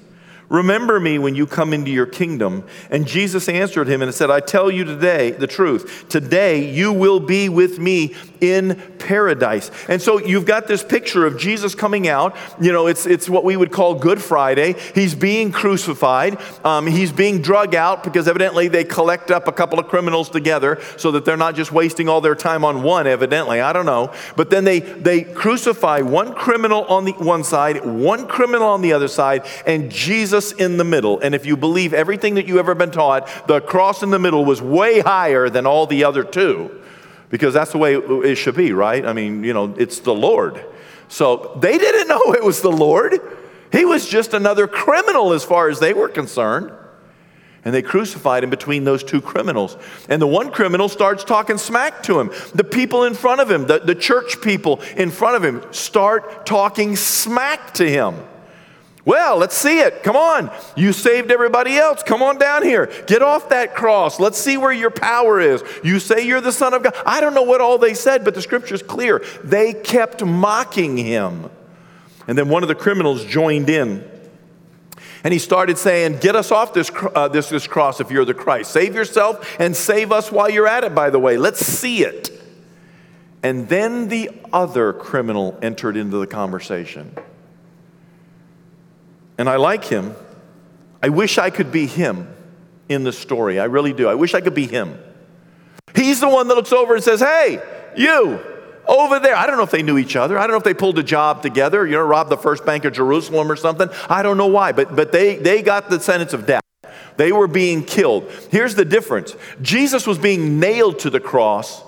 Remember 0.50 0.98
me 0.98 1.20
when 1.20 1.36
you 1.36 1.46
come 1.46 1.74
into 1.74 1.92
your 1.92 2.06
kingdom. 2.06 2.66
And 2.90 3.06
Jesus 3.06 3.50
answered 3.50 3.90
him 3.90 4.02
and 4.02 4.14
said, 4.14 4.32
I 4.32 4.40
tell 4.40 4.72
you 4.72 4.86
today 4.86 5.32
the 5.32 5.48
truth. 5.48 6.06
Today 6.08 6.72
you 6.72 6.94
will 6.94 7.20
be 7.20 7.50
with 7.50 7.80
me 7.80 8.16
in 8.42 8.82
paradise. 9.00 9.72
And 9.88 10.02
so 10.02 10.20
you've 10.20 10.46
got 10.46 10.68
this 10.68 10.84
picture 10.84 11.26
of 11.26 11.38
Jesus 11.38 11.76
coming 11.76 12.08
out. 12.08 12.36
You 12.60 12.72
know, 12.72 12.88
it's, 12.88 13.06
it's 13.06 13.30
what 13.30 13.44
we 13.44 13.56
would 13.56 13.72
call 13.72 13.96
Good 13.96 14.22
Friday. 14.22 14.76
He's 14.94 15.16
being 15.16 15.52
crucified. 15.52 16.40
Um, 16.64 16.88
he's 16.88 17.12
being 17.12 17.42
drug 17.42 17.76
out 17.76 18.04
because 18.04 18.28
evidently 18.28 18.68
they 18.68 18.84
collect 18.84 19.32
up 19.32 19.48
a 19.48 19.52
couple 19.52 19.80
of 19.80 19.88
criminals 19.88 20.30
together 20.30 20.82
so 20.98 21.12
that 21.12 21.26
they're 21.26 21.38
not 21.38 21.56
just 21.56 21.72
wasting 21.72 22.10
all 22.10 22.22
their 22.22 22.36
time 22.36 22.64
on 22.66 22.84
one, 22.84 23.08
evidently. 23.08 23.62
I 23.62 23.74
don't 23.74 23.86
know. 23.86 24.14
But 24.36 24.50
then 24.50 24.64
they, 24.64 24.80
they 24.80 25.24
crucify 25.24 26.02
one 26.02 26.34
criminal 26.34 26.86
on 26.86 27.06
the 27.06 27.14
one 27.14 27.44
side, 27.44 27.86
one 27.86 28.28
criminal 28.28 28.68
on 28.68 28.82
the 28.82 28.94
other 28.94 29.08
side, 29.08 29.46
and 29.66 29.92
Jesus 29.92 30.52
in 30.52 30.78
the 30.78 30.84
middle. 30.84 31.20
And 31.20 31.36
if 31.36 31.46
you 31.46 31.58
believe 31.58 31.94
everything 31.94 32.36
that 32.36 32.48
you've 32.48 32.58
ever 32.58 32.76
been 32.76 32.92
taught, 32.92 33.48
the 33.48 33.62
cross 33.62 34.04
in 34.04 34.10
the 34.10 34.20
middle 34.20 34.46
was 34.46 34.62
way 34.62 35.00
higher 35.00 35.50
than 35.50 35.66
all 35.66 35.88
the 35.88 36.04
other 36.04 36.24
two. 36.24 36.82
Because 37.30 37.54
that's 37.54 37.72
the 37.72 37.78
way 37.78 37.96
it 37.96 38.36
should 38.36 38.56
be, 38.56 38.72
right? 38.72 39.06
I 39.06 39.14
mean, 39.14 39.44
you 39.44 39.54
know, 39.54 39.74
it's 39.78 40.00
the 40.00 40.14
Lord. 40.14 40.64
So 41.10 41.58
they 41.60 41.78
didn't 41.78 42.08
know 42.08 42.22
it 42.34 42.44
was 42.44 42.62
the 42.62 42.72
Lord. 42.72 43.20
He 43.72 43.86
was 43.86 44.08
just 44.08 44.34
another 44.34 44.68
criminal 44.68 45.34
as 45.34 45.44
far 45.44 45.70
as 45.70 45.80
they 45.80 45.94
were 45.94 46.10
concerned. 46.10 46.72
And 47.66 47.74
they 47.74 47.82
crucified 47.82 48.46
him 48.46 48.50
between 48.50 48.86
those 48.86 49.04
two 49.04 49.20
criminals. 49.20 49.76
And 50.08 50.22
the 50.22 50.28
one 50.28 50.52
criminal 50.52 50.88
starts 50.88 51.26
talking 51.26 51.58
smack 51.58 52.02
to 52.04 52.18
him. 52.18 52.32
The 52.56 52.64
people 52.64 53.04
in 53.04 53.14
front 53.14 53.42
of 53.42 53.52
him, 53.52 53.68
the, 53.68 53.80
the 53.80 53.96
church 53.96 54.40
people 54.42 54.80
in 54.96 55.12
front 55.12 55.36
of 55.36 55.44
him, 55.44 55.62
start 55.74 56.46
talking 56.46 56.96
smack 56.96 57.74
to 57.74 57.90
him. 57.90 58.16
Well, 59.08 59.38
let's 59.38 59.56
see 59.56 59.80
it. 59.80 60.04
Come 60.04 60.18
on. 60.18 60.52
You 60.76 60.92
saved 60.92 61.32
everybody 61.32 61.78
else. 61.78 62.04
Come 62.04 62.22
on 62.22 62.38
down 62.38 62.62
here. 62.62 62.92
Get 63.08 63.22
off 63.22 63.48
that 63.48 63.74
cross. 63.74 64.20
Let's 64.20 64.38
see 64.38 64.58
where 64.58 64.74
your 64.74 64.90
power 64.90 65.40
is. 65.40 65.64
You 65.82 66.02
say 66.02 66.28
you're 66.28 66.42
the 66.42 66.52
Son 66.52 66.74
of 66.74 66.84
God. 66.84 66.94
I 67.06 67.22
don't 67.22 67.34
know 67.34 67.44
what 67.44 67.62
all 67.62 67.78
they 67.78 67.94
said, 67.94 68.26
but 68.26 68.36
the 68.36 68.42
scripture's 68.42 68.84
clear. 68.84 69.24
They 69.46 69.74
kept 69.74 70.26
mocking 70.26 70.98
him. 70.98 71.50
And 72.28 72.38
then 72.38 72.50
one 72.50 72.64
of 72.64 72.68
the 72.68 72.76
criminals 72.76 73.24
joined 73.24 73.70
in. 73.70 74.04
And 75.24 75.32
he 75.32 75.40
started 75.40 75.78
saying, 75.78 76.18
Get 76.18 76.36
us 76.36 76.52
off 76.52 76.74
this, 76.74 76.92
uh, 77.16 77.30
this, 77.30 77.48
this 77.48 77.66
cross 77.66 78.02
if 78.02 78.12
you're 78.12 78.26
the 78.26 78.34
Christ. 78.34 78.72
Save 78.72 78.94
yourself 78.94 79.56
and 79.58 79.74
save 79.74 80.12
us 80.12 80.34
while 80.34 80.50
you're 80.50 80.68
at 80.68 80.84
it, 80.84 80.94
by 80.94 81.12
the 81.12 81.20
way. 81.20 81.38
Let's 81.38 81.66
see 81.66 82.04
it. 82.04 82.30
And 83.42 83.70
then 83.70 84.10
the 84.10 84.32
other 84.52 84.92
criminal 84.92 85.58
entered 85.62 85.96
into 85.96 86.18
the 86.18 86.28
conversation 86.28 87.16
and 89.38 89.50
I 89.50 89.58
like 89.58 89.86
him. 89.86 90.16
I 91.02 91.10
wish 91.10 91.38
I 91.38 91.50
could 91.50 91.72
be 91.72 91.86
him 91.86 92.28
in 92.90 93.04
the 93.04 93.14
story. 93.14 93.60
I 93.60 93.66
really 93.66 93.94
do. 93.94 94.08
I 94.08 94.16
wish 94.16 94.34
I 94.34 94.42
could 94.42 94.56
be 94.56 94.68
him. 94.68 94.98
He's 95.96 96.20
the 96.20 96.30
one 96.30 96.48
that 96.48 96.56
looks 96.56 96.74
over 96.74 96.96
and 96.96 97.04
says, 97.04 97.20
Hey, 97.20 97.62
you, 97.96 98.40
over 98.88 99.20
there. 99.20 99.36
I 99.36 99.48
don't 99.48 99.58
know 99.58 99.64
if 99.64 99.72
they 99.72 99.84
knew 99.84 99.98
each 99.98 100.16
other. 100.16 100.38
I 100.38 100.42
don't 100.42 100.52
know 100.52 100.58
if 100.58 100.64
they 100.64 100.74
pulled 100.74 100.98
a 100.98 101.04
job 101.04 101.42
together, 101.42 101.86
you 101.86 101.94
know, 101.94 102.02
robbed 102.02 102.30
the 102.30 102.38
first 102.38 102.66
bank 102.66 102.86
of 102.86 102.94
Jerusalem 102.94 103.52
or 103.52 103.56
something. 103.56 103.90
I 104.10 104.24
don't 104.24 104.38
know 104.38 104.48
why, 104.48 104.72
but, 104.72 104.96
but 104.96 105.12
they, 105.12 105.36
they 105.36 105.62
got 105.62 105.90
the 105.90 106.00
sentence 106.00 106.34
of 106.34 106.46
death. 106.46 106.62
They 107.18 107.32
were 107.32 107.48
being 107.48 107.84
killed. 107.84 108.32
Here's 108.52 108.76
the 108.76 108.86
difference 108.86 109.36
Jesus 109.62 110.08
was 110.08 110.18
being 110.18 110.60
nailed 110.60 111.00
to 111.00 111.10
the 111.10 111.20
cross, 111.20 111.84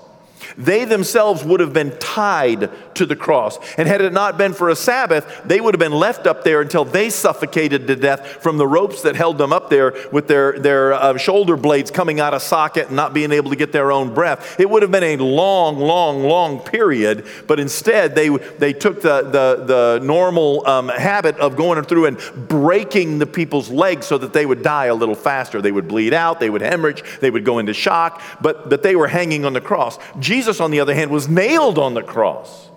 They 0.56 0.84
themselves 0.84 1.44
would 1.44 1.60
have 1.60 1.72
been 1.72 1.96
tied 1.98 2.70
to 2.94 3.06
the 3.06 3.16
cross. 3.16 3.58
And 3.76 3.88
had 3.88 4.00
it 4.00 4.12
not 4.12 4.36
been 4.36 4.52
for 4.52 4.68
a 4.68 4.76
Sabbath, 4.76 5.42
they 5.44 5.60
would 5.60 5.74
have 5.74 5.78
been 5.78 5.92
left 5.92 6.26
up 6.26 6.44
there 6.44 6.60
until 6.60 6.84
they 6.84 7.10
suffocated 7.10 7.86
to 7.86 7.96
death 7.96 8.26
from 8.42 8.58
the 8.58 8.66
ropes 8.66 9.02
that 9.02 9.16
held 9.16 9.38
them 9.38 9.52
up 9.52 9.70
there 9.70 9.94
with 10.12 10.28
their, 10.28 10.58
their 10.58 10.92
uh, 10.92 11.16
shoulder 11.16 11.56
blades 11.56 11.90
coming 11.90 12.20
out 12.20 12.34
of 12.34 12.42
socket 12.42 12.88
and 12.88 12.96
not 12.96 13.14
being 13.14 13.32
able 13.32 13.50
to 13.50 13.56
get 13.56 13.72
their 13.72 13.92
own 13.92 14.14
breath. 14.14 14.58
It 14.58 14.68
would 14.68 14.82
have 14.82 14.90
been 14.90 15.04
a 15.04 15.16
long, 15.16 15.78
long, 15.78 16.22
long 16.22 16.60
period, 16.60 17.26
but 17.46 17.60
instead 17.60 18.14
they, 18.14 18.28
they 18.28 18.72
took 18.72 19.02
the, 19.02 19.22
the, 19.22 19.64
the 19.64 20.04
normal 20.04 20.66
um, 20.66 20.88
habit 20.88 21.38
of 21.38 21.56
going 21.56 21.82
through 21.84 22.06
and 22.06 22.18
breaking 22.48 23.18
the 23.18 23.26
people's 23.26 23.70
legs 23.70 24.06
so 24.06 24.18
that 24.18 24.32
they 24.32 24.44
would 24.44 24.62
die 24.62 24.86
a 24.86 24.94
little 24.94 25.14
faster. 25.14 25.62
They 25.62 25.72
would 25.72 25.88
bleed 25.88 26.12
out, 26.12 26.40
they 26.40 26.50
would 26.50 26.62
hemorrhage, 26.62 27.02
they 27.20 27.30
would 27.30 27.44
go 27.44 27.58
into 27.58 27.72
shock, 27.72 28.20
but, 28.40 28.68
but 28.68 28.82
they 28.82 28.96
were 28.96 29.08
hanging 29.08 29.44
on 29.44 29.52
the 29.52 29.60
cross. 29.60 29.98
Jesus, 30.18 30.39
on 30.60 30.70
the 30.70 30.80
other 30.80 30.94
hand, 30.94 31.10
was 31.10 31.28
nailed 31.28 31.78
on 31.78 31.94
the 31.94 32.02
cross 32.02 32.70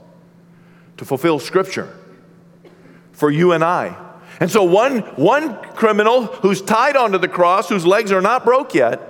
to 0.97 1.05
fulfill 1.05 1.39
Scripture 1.39 1.93
for 3.11 3.29
you 3.29 3.51
and 3.51 3.63
I. 3.63 3.95
And 4.39 4.51
so, 4.51 4.63
one, 4.63 4.99
one 5.15 5.55
criminal 5.75 6.25
who's 6.25 6.61
tied 6.61 6.97
onto 6.97 7.17
the 7.17 7.27
cross, 7.27 7.69
whose 7.69 7.85
legs 7.85 8.11
are 8.11 8.21
not 8.21 8.43
broke 8.43 8.73
yet, 8.73 9.09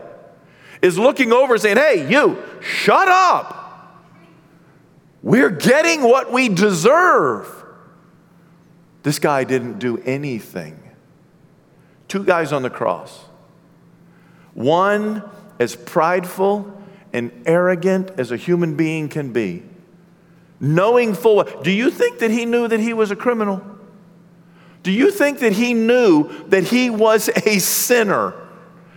is 0.82 0.98
looking 0.98 1.32
over 1.32 1.58
saying, 1.58 1.78
Hey, 1.78 2.10
you, 2.10 2.42
shut 2.62 3.08
up. 3.08 3.62
We're 5.24 5.50
getting 5.50 6.04
what 6.04 6.32
we 6.32 6.50
deserve. 6.50 7.50
This 9.04 9.20
guy 9.20 9.46
didn't 9.46 9.80
do 9.80 9.98
anything. 10.00 10.78
Two 12.10 12.24
guys 12.24 12.52
on 12.52 12.62
the 12.62 12.70
cross. 12.70 13.24
One 14.54 15.24
as 15.60 15.76
prideful 15.76 16.83
and 17.14 17.32
arrogant 17.46 18.12
as 18.18 18.32
a 18.32 18.38
human 18.38 18.76
being 18.76 19.08
can 19.08 19.32
be. 19.32 19.64
Knowing 20.60 21.14
full 21.14 21.38
well, 21.38 21.62
do 21.62 21.72
you 21.72 21.92
think 21.92 22.20
that 22.20 22.32
he 22.32 22.46
knew 22.46 22.68
that 22.68 22.80
he 22.80 22.94
was 22.94 23.12
a 23.12 23.16
criminal? 23.16 23.62
Do 24.82 24.92
you 24.92 25.12
think 25.12 25.40
that 25.40 25.54
he 25.54 25.74
knew 25.74 26.30
that 26.48 26.64
he 26.64 26.90
was 26.90 27.30
a 27.30 27.60
sinner? 27.60 28.34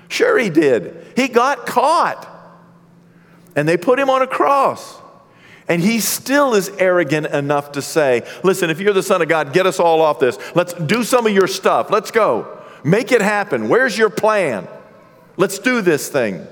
Sure, 0.09 0.39
he 0.39 0.51
did. 0.51 1.13
He 1.15 1.29
got 1.29 1.67
caught. 1.67 2.33
And 3.55 3.69
they 3.69 3.77
put 3.77 3.99
him 3.99 4.11
on 4.11 4.23
a 4.23 4.27
cross. 4.27 5.01
And 5.69 5.83
he 5.83 6.01
still 6.01 6.55
is 6.55 6.69
arrogant 6.79 7.27
enough 7.27 7.73
to 7.73 7.83
say, 7.83 8.27
Listen, 8.45 8.71
if 8.71 8.81
you're 8.81 8.93
the 8.93 9.03
Son 9.03 9.21
of 9.21 9.29
God, 9.29 9.53
get 9.53 9.67
us 9.67 9.81
all 9.81 10.01
off 10.01 10.21
this. 10.21 10.39
Let's 10.55 10.73
do 10.75 11.03
some 11.03 11.27
of 11.27 11.33
your 11.33 11.49
stuff. 11.49 11.91
Let's 11.91 12.11
go. 12.11 12.63
Make 12.85 13.11
it 13.11 13.21
happen. 13.21 13.69
Where's 13.69 13.99
your 13.99 14.11
plan? 14.11 14.69
Let's 15.37 15.59
do 15.59 15.81
this 15.81 16.09
thing. 16.09 16.47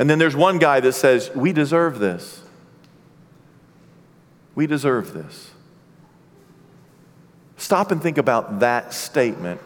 And 0.00 0.08
then 0.08 0.18
there's 0.18 0.34
one 0.34 0.58
guy 0.58 0.80
that 0.80 0.94
says, 0.94 1.30
We 1.34 1.52
deserve 1.52 1.98
this. 1.98 2.40
We 4.54 4.66
deserve 4.66 5.12
this. 5.12 5.50
Stop 7.58 7.90
and 7.90 8.02
think 8.02 8.16
about 8.16 8.60
that 8.60 8.94
statement 8.94 9.60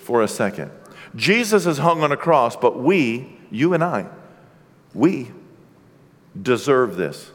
for 0.00 0.20
a 0.20 0.26
second. 0.26 0.72
Jesus 1.14 1.64
is 1.64 1.78
hung 1.78 2.02
on 2.02 2.10
a 2.10 2.16
cross, 2.16 2.56
but 2.56 2.80
we, 2.80 3.38
you 3.52 3.72
and 3.72 3.84
I, 3.84 4.08
we 4.94 5.30
deserve 6.40 6.96
this. 6.96 7.30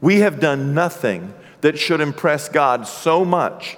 We 0.00 0.20
have 0.20 0.40
done 0.40 0.72
nothing 0.72 1.34
that 1.60 1.78
should 1.78 2.00
impress 2.00 2.48
God 2.48 2.86
so 2.86 3.22
much 3.22 3.76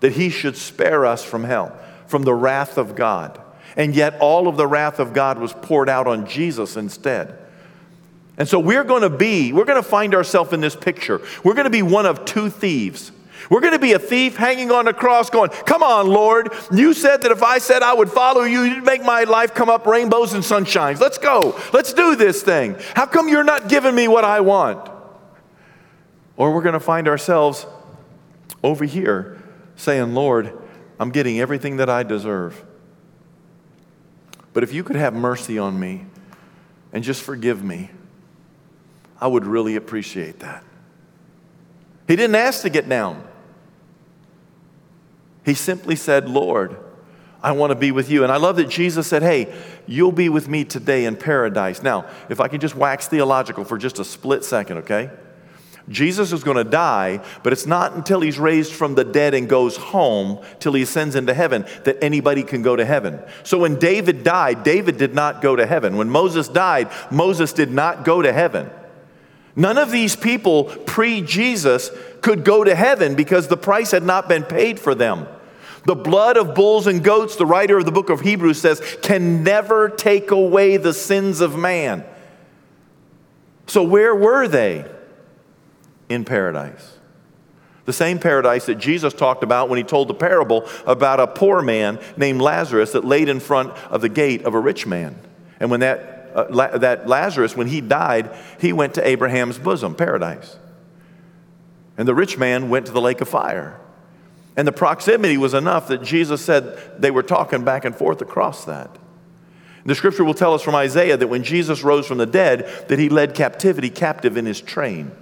that 0.00 0.12
he 0.12 0.30
should 0.30 0.56
spare 0.56 1.04
us 1.04 1.22
from 1.22 1.44
hell, 1.44 1.78
from 2.06 2.22
the 2.22 2.34
wrath 2.34 2.78
of 2.78 2.96
God. 2.96 3.38
And 3.76 3.94
yet, 3.94 4.18
all 4.20 4.48
of 4.48 4.56
the 4.56 4.66
wrath 4.66 5.00
of 5.00 5.12
God 5.12 5.38
was 5.38 5.52
poured 5.52 5.88
out 5.88 6.06
on 6.06 6.26
Jesus 6.26 6.76
instead. 6.76 7.36
And 8.36 8.48
so, 8.48 8.58
we're 8.58 8.84
going 8.84 9.02
to 9.02 9.10
be, 9.10 9.52
we're 9.52 9.64
going 9.64 9.82
to 9.82 9.88
find 9.88 10.14
ourselves 10.14 10.52
in 10.52 10.60
this 10.60 10.76
picture. 10.76 11.20
We're 11.42 11.54
going 11.54 11.64
to 11.64 11.70
be 11.70 11.82
one 11.82 12.06
of 12.06 12.24
two 12.24 12.50
thieves. 12.50 13.12
We're 13.50 13.60
going 13.60 13.72
to 13.72 13.78
be 13.78 13.92
a 13.92 13.98
thief 13.98 14.36
hanging 14.36 14.70
on 14.70 14.86
the 14.86 14.94
cross 14.94 15.30
going, 15.30 15.50
Come 15.50 15.82
on, 15.82 16.06
Lord. 16.08 16.52
You 16.72 16.94
said 16.94 17.22
that 17.22 17.32
if 17.32 17.42
I 17.42 17.58
said 17.58 17.82
I 17.82 17.94
would 17.94 18.10
follow 18.10 18.42
you, 18.42 18.62
you'd 18.62 18.84
make 18.84 19.02
my 19.02 19.24
life 19.24 19.54
come 19.54 19.68
up 19.68 19.86
rainbows 19.86 20.32
and 20.32 20.42
sunshines. 20.42 21.00
Let's 21.00 21.18
go. 21.18 21.60
Let's 21.72 21.92
do 21.92 22.16
this 22.16 22.42
thing. 22.42 22.76
How 22.94 23.06
come 23.06 23.28
you're 23.28 23.44
not 23.44 23.68
giving 23.68 23.94
me 23.94 24.08
what 24.08 24.24
I 24.24 24.40
want? 24.40 24.90
Or 26.36 26.52
we're 26.54 26.62
going 26.62 26.74
to 26.74 26.80
find 26.80 27.06
ourselves 27.06 27.66
over 28.62 28.84
here 28.84 29.42
saying, 29.76 30.14
Lord, 30.14 30.52
I'm 30.98 31.10
getting 31.10 31.38
everything 31.40 31.76
that 31.76 31.90
I 31.90 32.02
deserve. 32.02 32.64
But 34.54 34.62
if 34.62 34.72
you 34.72 34.82
could 34.82 34.96
have 34.96 35.12
mercy 35.12 35.58
on 35.58 35.78
me 35.78 36.06
and 36.92 37.04
just 37.04 37.22
forgive 37.22 37.62
me, 37.62 37.90
I 39.20 39.26
would 39.26 39.44
really 39.44 39.76
appreciate 39.76 40.40
that. 40.40 40.64
He 42.08 42.16
didn't 42.16 42.36
ask 42.36 42.62
to 42.62 42.70
get 42.70 42.88
down. 42.88 43.22
He 45.44 45.54
simply 45.54 45.96
said, 45.96 46.28
Lord, 46.28 46.76
I 47.42 47.52
want 47.52 47.70
to 47.72 47.74
be 47.74 47.90
with 47.90 48.10
you. 48.10 48.22
And 48.22 48.32
I 48.32 48.36
love 48.36 48.56
that 48.56 48.70
Jesus 48.70 49.06
said, 49.06 49.22
Hey, 49.22 49.54
you'll 49.86 50.12
be 50.12 50.30
with 50.30 50.48
me 50.48 50.64
today 50.64 51.04
in 51.04 51.16
paradise. 51.16 51.82
Now, 51.82 52.06
if 52.30 52.40
I 52.40 52.48
can 52.48 52.60
just 52.60 52.74
wax 52.74 53.08
theological 53.08 53.64
for 53.64 53.76
just 53.76 53.98
a 53.98 54.04
split 54.04 54.44
second, 54.44 54.78
okay? 54.78 55.10
Jesus 55.88 56.32
is 56.32 56.42
going 56.42 56.56
to 56.56 56.64
die, 56.64 57.22
but 57.42 57.52
it's 57.52 57.66
not 57.66 57.94
until 57.94 58.20
he's 58.20 58.38
raised 58.38 58.72
from 58.72 58.94
the 58.94 59.04
dead 59.04 59.34
and 59.34 59.48
goes 59.48 59.76
home 59.76 60.42
till 60.58 60.72
he 60.72 60.82
ascends 60.82 61.14
into 61.14 61.34
heaven 61.34 61.66
that 61.84 62.02
anybody 62.02 62.42
can 62.42 62.62
go 62.62 62.74
to 62.74 62.84
heaven. 62.84 63.20
So 63.42 63.58
when 63.58 63.78
David 63.78 64.24
died, 64.24 64.62
David 64.62 64.96
did 64.96 65.14
not 65.14 65.42
go 65.42 65.56
to 65.56 65.66
heaven. 65.66 65.96
When 65.96 66.08
Moses 66.08 66.48
died, 66.48 66.90
Moses 67.10 67.52
did 67.52 67.70
not 67.70 68.04
go 68.04 68.22
to 68.22 68.32
heaven. 68.32 68.70
None 69.56 69.76
of 69.76 69.90
these 69.90 70.16
people 70.16 70.64
pre 70.64 71.20
Jesus 71.20 71.90
could 72.22 72.44
go 72.44 72.64
to 72.64 72.74
heaven 72.74 73.14
because 73.14 73.48
the 73.48 73.56
price 73.56 73.90
had 73.90 74.02
not 74.02 74.28
been 74.28 74.42
paid 74.42 74.80
for 74.80 74.94
them. 74.94 75.28
The 75.84 75.94
blood 75.94 76.38
of 76.38 76.54
bulls 76.54 76.86
and 76.86 77.04
goats, 77.04 77.36
the 77.36 77.44
writer 77.44 77.76
of 77.76 77.84
the 77.84 77.92
book 77.92 78.08
of 78.08 78.22
Hebrews 78.22 78.58
says, 78.58 78.80
can 79.02 79.44
never 79.44 79.90
take 79.90 80.30
away 80.30 80.78
the 80.78 80.94
sins 80.94 81.42
of 81.42 81.58
man. 81.58 82.04
So, 83.66 83.82
where 83.82 84.14
were 84.14 84.48
they? 84.48 84.90
In 86.08 86.24
paradise. 86.24 86.98
The 87.84 87.92
same 87.92 88.18
paradise 88.18 88.66
that 88.66 88.76
Jesus 88.76 89.12
talked 89.12 89.42
about 89.42 89.68
when 89.68 89.76
he 89.76 89.84
told 89.84 90.08
the 90.08 90.14
parable 90.14 90.66
about 90.86 91.20
a 91.20 91.26
poor 91.26 91.60
man 91.60 92.00
named 92.16 92.40
Lazarus 92.40 92.92
that 92.92 93.04
laid 93.04 93.28
in 93.28 93.40
front 93.40 93.72
of 93.90 94.00
the 94.00 94.08
gate 94.08 94.44
of 94.44 94.54
a 94.54 94.60
rich 94.60 94.86
man. 94.86 95.18
And 95.60 95.70
when 95.70 95.80
that, 95.80 96.30
uh, 96.34 96.46
La- 96.48 96.78
that 96.78 97.06
Lazarus, 97.06 97.56
when 97.56 97.66
he 97.66 97.80
died, 97.80 98.34
he 98.58 98.72
went 98.72 98.94
to 98.94 99.06
Abraham's 99.06 99.58
bosom, 99.58 99.94
paradise. 99.94 100.56
And 101.98 102.08
the 102.08 102.14
rich 102.14 102.38
man 102.38 102.70
went 102.70 102.86
to 102.86 102.92
the 102.92 103.00
lake 103.00 103.20
of 103.20 103.28
fire. 103.28 103.78
And 104.56 104.66
the 104.66 104.72
proximity 104.72 105.36
was 105.36 105.52
enough 105.52 105.88
that 105.88 106.02
Jesus 106.02 106.42
said 106.42 107.00
they 107.00 107.10
were 107.10 107.22
talking 107.22 107.64
back 107.64 107.84
and 107.84 107.94
forth 107.94 108.22
across 108.22 108.64
that. 108.64 108.98
The 109.84 109.94
scripture 109.94 110.24
will 110.24 110.34
tell 110.34 110.54
us 110.54 110.62
from 110.62 110.74
Isaiah 110.74 111.18
that 111.18 111.28
when 111.28 111.42
Jesus 111.42 111.84
rose 111.84 112.06
from 112.06 112.16
the 112.16 112.26
dead, 112.26 112.88
that 112.88 112.98
he 112.98 113.10
led 113.10 113.34
captivity 113.34 113.90
captive 113.90 114.38
in 114.38 114.46
his 114.46 114.60
train. 114.62 115.12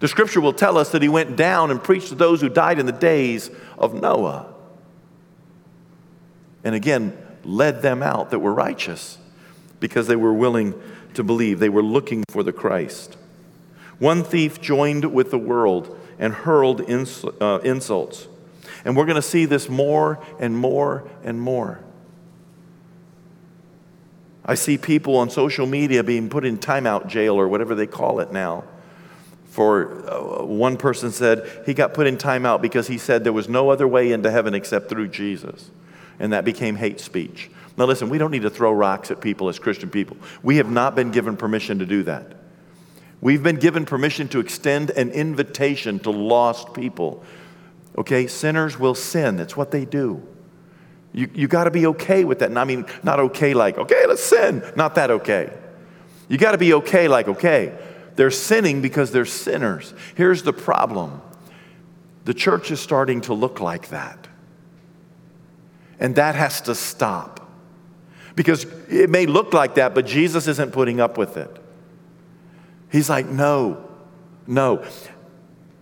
The 0.00 0.08
scripture 0.08 0.40
will 0.40 0.54
tell 0.54 0.78
us 0.78 0.92
that 0.92 1.02
he 1.02 1.08
went 1.08 1.36
down 1.36 1.70
and 1.70 1.82
preached 1.82 2.08
to 2.08 2.14
those 2.14 2.40
who 2.40 2.48
died 2.48 2.78
in 2.78 2.86
the 2.86 2.92
days 2.92 3.50
of 3.78 3.94
Noah. 3.94 4.52
And 6.64 6.74
again, 6.74 7.16
led 7.44 7.82
them 7.82 8.02
out 8.02 8.30
that 8.30 8.38
were 8.38 8.52
righteous 8.52 9.18
because 9.78 10.06
they 10.06 10.16
were 10.16 10.32
willing 10.32 10.74
to 11.14 11.22
believe. 11.22 11.58
They 11.58 11.68
were 11.68 11.82
looking 11.82 12.24
for 12.30 12.42
the 12.42 12.52
Christ. 12.52 13.16
One 13.98 14.24
thief 14.24 14.60
joined 14.60 15.12
with 15.12 15.30
the 15.30 15.38
world 15.38 15.98
and 16.18 16.32
hurled 16.32 16.80
ins- 16.80 17.24
uh, 17.40 17.60
insults. 17.62 18.26
And 18.86 18.96
we're 18.96 19.04
going 19.04 19.16
to 19.16 19.22
see 19.22 19.44
this 19.44 19.68
more 19.68 20.18
and 20.38 20.56
more 20.56 21.08
and 21.22 21.38
more. 21.38 21.80
I 24.46 24.54
see 24.54 24.78
people 24.78 25.16
on 25.18 25.28
social 25.28 25.66
media 25.66 26.02
being 26.02 26.30
put 26.30 26.46
in 26.46 26.56
timeout 26.56 27.06
jail 27.06 27.34
or 27.34 27.48
whatever 27.48 27.74
they 27.74 27.86
call 27.86 28.20
it 28.20 28.32
now 28.32 28.64
for 29.50 30.08
uh, 30.08 30.44
one 30.44 30.76
person 30.76 31.10
said 31.10 31.64
he 31.66 31.74
got 31.74 31.92
put 31.92 32.06
in 32.06 32.16
timeout 32.16 32.62
because 32.62 32.86
he 32.86 32.96
said 32.96 33.24
there 33.24 33.32
was 33.32 33.48
no 33.48 33.70
other 33.70 33.86
way 33.86 34.12
into 34.12 34.30
heaven 34.30 34.54
except 34.54 34.88
through 34.88 35.08
Jesus. 35.08 35.70
And 36.20 36.32
that 36.32 36.44
became 36.44 36.76
hate 36.76 37.00
speech. 37.00 37.50
Now, 37.76 37.86
listen, 37.86 38.08
we 38.08 38.18
don't 38.18 38.30
need 38.30 38.42
to 38.42 38.50
throw 38.50 38.72
rocks 38.72 39.10
at 39.10 39.20
people 39.20 39.48
as 39.48 39.58
Christian 39.58 39.90
people. 39.90 40.16
We 40.42 40.58
have 40.58 40.70
not 40.70 40.94
been 40.94 41.10
given 41.10 41.36
permission 41.36 41.80
to 41.80 41.86
do 41.86 42.04
that. 42.04 42.36
We've 43.20 43.42
been 43.42 43.56
given 43.56 43.84
permission 43.84 44.28
to 44.28 44.40
extend 44.40 44.90
an 44.90 45.10
invitation 45.10 45.98
to 46.00 46.10
lost 46.10 46.72
people. 46.72 47.24
Okay, 47.98 48.28
sinners 48.28 48.78
will 48.78 48.94
sin. 48.94 49.36
That's 49.36 49.56
what 49.56 49.72
they 49.72 49.84
do. 49.84 50.26
You, 51.12 51.28
you 51.34 51.48
got 51.48 51.64
to 51.64 51.70
be 51.70 51.86
okay 51.86 52.24
with 52.24 52.38
that. 52.38 52.50
And 52.50 52.58
I 52.58 52.64
mean, 52.64 52.86
not 53.02 53.18
okay 53.18 53.52
like, 53.52 53.78
okay, 53.78 54.06
let's 54.06 54.22
sin. 54.22 54.62
Not 54.76 54.94
that 54.94 55.10
okay. 55.10 55.52
You 56.28 56.38
got 56.38 56.52
to 56.52 56.58
be 56.58 56.74
okay 56.74 57.08
like, 57.08 57.26
okay, 57.26 57.76
they're 58.20 58.30
sinning 58.30 58.82
because 58.82 59.12
they're 59.12 59.24
sinners. 59.24 59.94
Here's 60.14 60.42
the 60.42 60.52
problem 60.52 61.22
the 62.26 62.34
church 62.34 62.70
is 62.70 62.78
starting 62.78 63.22
to 63.22 63.32
look 63.32 63.60
like 63.60 63.88
that. 63.88 64.28
And 65.98 66.16
that 66.16 66.34
has 66.34 66.60
to 66.62 66.74
stop. 66.74 67.50
Because 68.36 68.66
it 68.90 69.08
may 69.08 69.24
look 69.24 69.54
like 69.54 69.76
that, 69.76 69.94
but 69.94 70.04
Jesus 70.04 70.48
isn't 70.48 70.72
putting 70.72 71.00
up 71.00 71.16
with 71.16 71.38
it. 71.38 71.64
He's 72.92 73.08
like, 73.08 73.24
no, 73.24 73.88
no. 74.46 74.84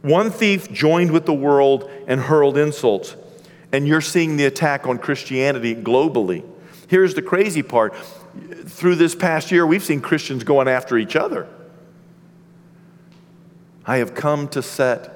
One 0.03 0.31
thief 0.31 0.71
joined 0.71 1.11
with 1.11 1.27
the 1.27 1.35
world 1.35 1.91
and 2.07 2.21
hurled 2.21 2.57
insults. 2.57 3.17
And 3.73 3.89
you're 3.89 4.01
seeing 4.01 4.37
the 4.37 4.45
attack 4.45 4.87
on 4.87 4.99
Christianity 4.99 5.75
globally. 5.75 6.45
Here's 6.87 7.15
the 7.15 7.23
crazy 7.23 7.65
part 7.65 7.97
through 8.65 8.95
this 8.95 9.17
past 9.17 9.51
year, 9.51 9.67
we've 9.67 9.85
seen 9.85 10.01
Christians 10.01 10.45
going 10.45 10.69
after 10.69 10.97
each 10.97 11.17
other. 11.17 11.49
I 13.89 13.97
have 13.97 14.15
come 14.15 14.49
to 14.49 14.63
set 14.63 15.11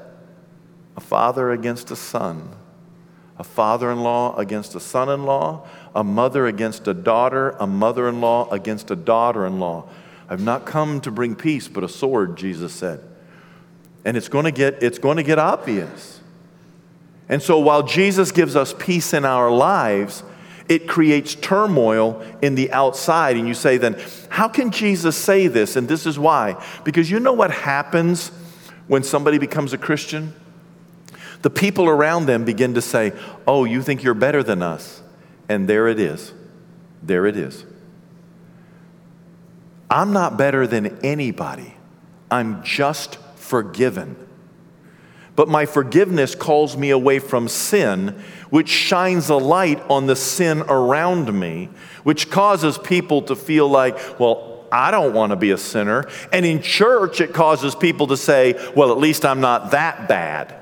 a 0.97 1.01
father 1.01 1.51
against 1.51 1.91
a 1.91 1.97
son, 1.97 2.49
a 3.39 3.45
father 3.45 3.93
in 3.93 4.01
law 4.03 4.35
against 4.37 4.75
a 4.75 4.81
son 4.81 5.11
in 5.11 5.27
law, 5.27 5.69
a 5.95 6.03
mother 6.03 6.47
against 6.47 6.89
a 6.89 6.95
daughter, 6.95 7.51
a 7.61 7.67
mother 7.67 8.09
in 8.09 8.23
law 8.23 8.49
against 8.49 8.91
a 8.91 8.97
daughter 8.97 9.45
in 9.45 9.61
law. 9.61 9.91
I've 10.27 10.41
not 10.41 10.65
come 10.65 11.03
to 11.03 11.11
bring 11.11 11.37
peace, 11.37 11.69
but 11.69 11.85
a 11.85 11.89
sword, 11.89 12.39
Jesus 12.39 12.73
said. 12.73 13.01
And 14.07 14.17
it's 14.17 14.29
going 14.29 14.47
to 14.47 14.51
get, 14.51 14.83
it's 14.83 14.99
going 14.99 15.19
to 15.19 15.23
get 15.23 15.39
obvious. 15.39 16.21
And 17.29 17.43
so 17.43 17.59
while 17.59 17.83
Jesus 17.83 18.33
gives 18.33 18.57
us 18.57 18.75
peace 18.79 19.13
in 19.13 19.27
our 19.27 19.51
lives, 19.51 20.23
it 20.67 20.89
creates 20.89 21.35
turmoil 21.35 22.25
in 22.41 22.55
the 22.55 22.73
outside. 22.73 23.37
And 23.37 23.47
you 23.47 23.53
say, 23.53 23.77
then, 23.77 24.03
how 24.31 24.49
can 24.49 24.71
Jesus 24.71 25.15
say 25.15 25.47
this? 25.47 25.77
And 25.77 25.87
this 25.87 26.07
is 26.07 26.19
why. 26.19 26.57
Because 26.85 27.11
you 27.11 27.21
know 27.21 27.35
what 27.35 27.51
happens 27.51 28.33
when 28.89 29.03
somebody 29.03 29.39
becomes 29.39 29.73
a 29.73 29.79
Christian? 29.79 30.35
The 31.43 31.51
people 31.51 31.89
around 31.89 32.27
them 32.27 32.45
begin 32.45 32.75
to 32.75 32.83
say, 32.83 33.13
Oh, 33.47 33.65
you 33.65 33.83
think 33.83 34.03
you're 34.03 34.15
better 34.15 34.43
than 34.43 34.63
us. 34.63 35.03
And 35.49 35.69
there 35.69 35.89
it 35.89 35.99
is. 35.99 36.33
There 37.03 37.27
it 37.27 37.37
is. 37.37 37.65
I'm 39.91 40.13
not 40.13 40.39
better 40.39 40.67
than 40.67 40.99
anybody. 41.05 41.75
I'm 42.31 42.63
just 42.63 43.19
forgiven. 43.37 44.17
But 45.35 45.49
my 45.49 45.67
forgiveness 45.67 46.35
calls 46.35 46.77
me 46.77 46.91
away 46.91 47.19
from 47.19 47.49
sin, 47.49 48.23
which 48.51 48.69
shines 48.69 49.29
a 49.29 49.37
light 49.37 49.81
on 49.91 50.07
the 50.07 50.17
sin 50.17 50.63
around 50.63 51.39
me, 51.39 51.69
which 52.05 52.31
causes 52.31 52.79
people 52.79 53.23
to 53.23 53.37
feel 53.37 53.69
like, 53.69 54.19
well, 54.19 54.52
I 54.73 54.91
don't 54.91 55.13
want 55.13 55.31
to 55.31 55.37
be 55.37 55.51
a 55.51 55.59
sinner. 55.59 56.09
And 56.33 56.47
in 56.47 56.63
church, 56.63 57.21
it 57.21 57.35
causes 57.35 57.75
people 57.75 58.07
to 58.09 58.17
say, 58.17 58.55
well, 58.75 58.91
at 58.91 58.99
least 58.99 59.25
I'm 59.25 59.41
not 59.41 59.73
that 59.73 60.09
bad. 60.09 60.57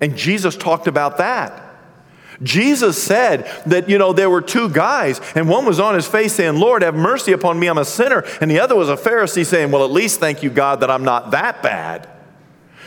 And 0.00 0.16
Jesus 0.16 0.54
talked 0.54 0.86
about 0.86 1.18
that. 1.18 1.60
Jesus 2.42 3.00
said 3.00 3.50
that, 3.66 3.88
you 3.88 3.98
know, 3.98 4.12
there 4.12 4.28
were 4.28 4.42
two 4.42 4.68
guys, 4.68 5.20
and 5.34 5.48
one 5.48 5.64
was 5.64 5.78
on 5.78 5.94
his 5.94 6.08
face 6.08 6.32
saying, 6.32 6.56
Lord, 6.56 6.82
have 6.82 6.94
mercy 6.94 7.32
upon 7.32 7.58
me, 7.58 7.68
I'm 7.68 7.78
a 7.78 7.84
sinner. 7.84 8.24
And 8.40 8.50
the 8.50 8.58
other 8.58 8.74
was 8.74 8.88
a 8.88 8.96
Pharisee 8.96 9.46
saying, 9.46 9.70
Well, 9.70 9.84
at 9.84 9.92
least 9.92 10.18
thank 10.18 10.42
you, 10.42 10.50
God, 10.50 10.80
that 10.80 10.90
I'm 10.90 11.04
not 11.04 11.30
that 11.30 11.62
bad. 11.62 12.08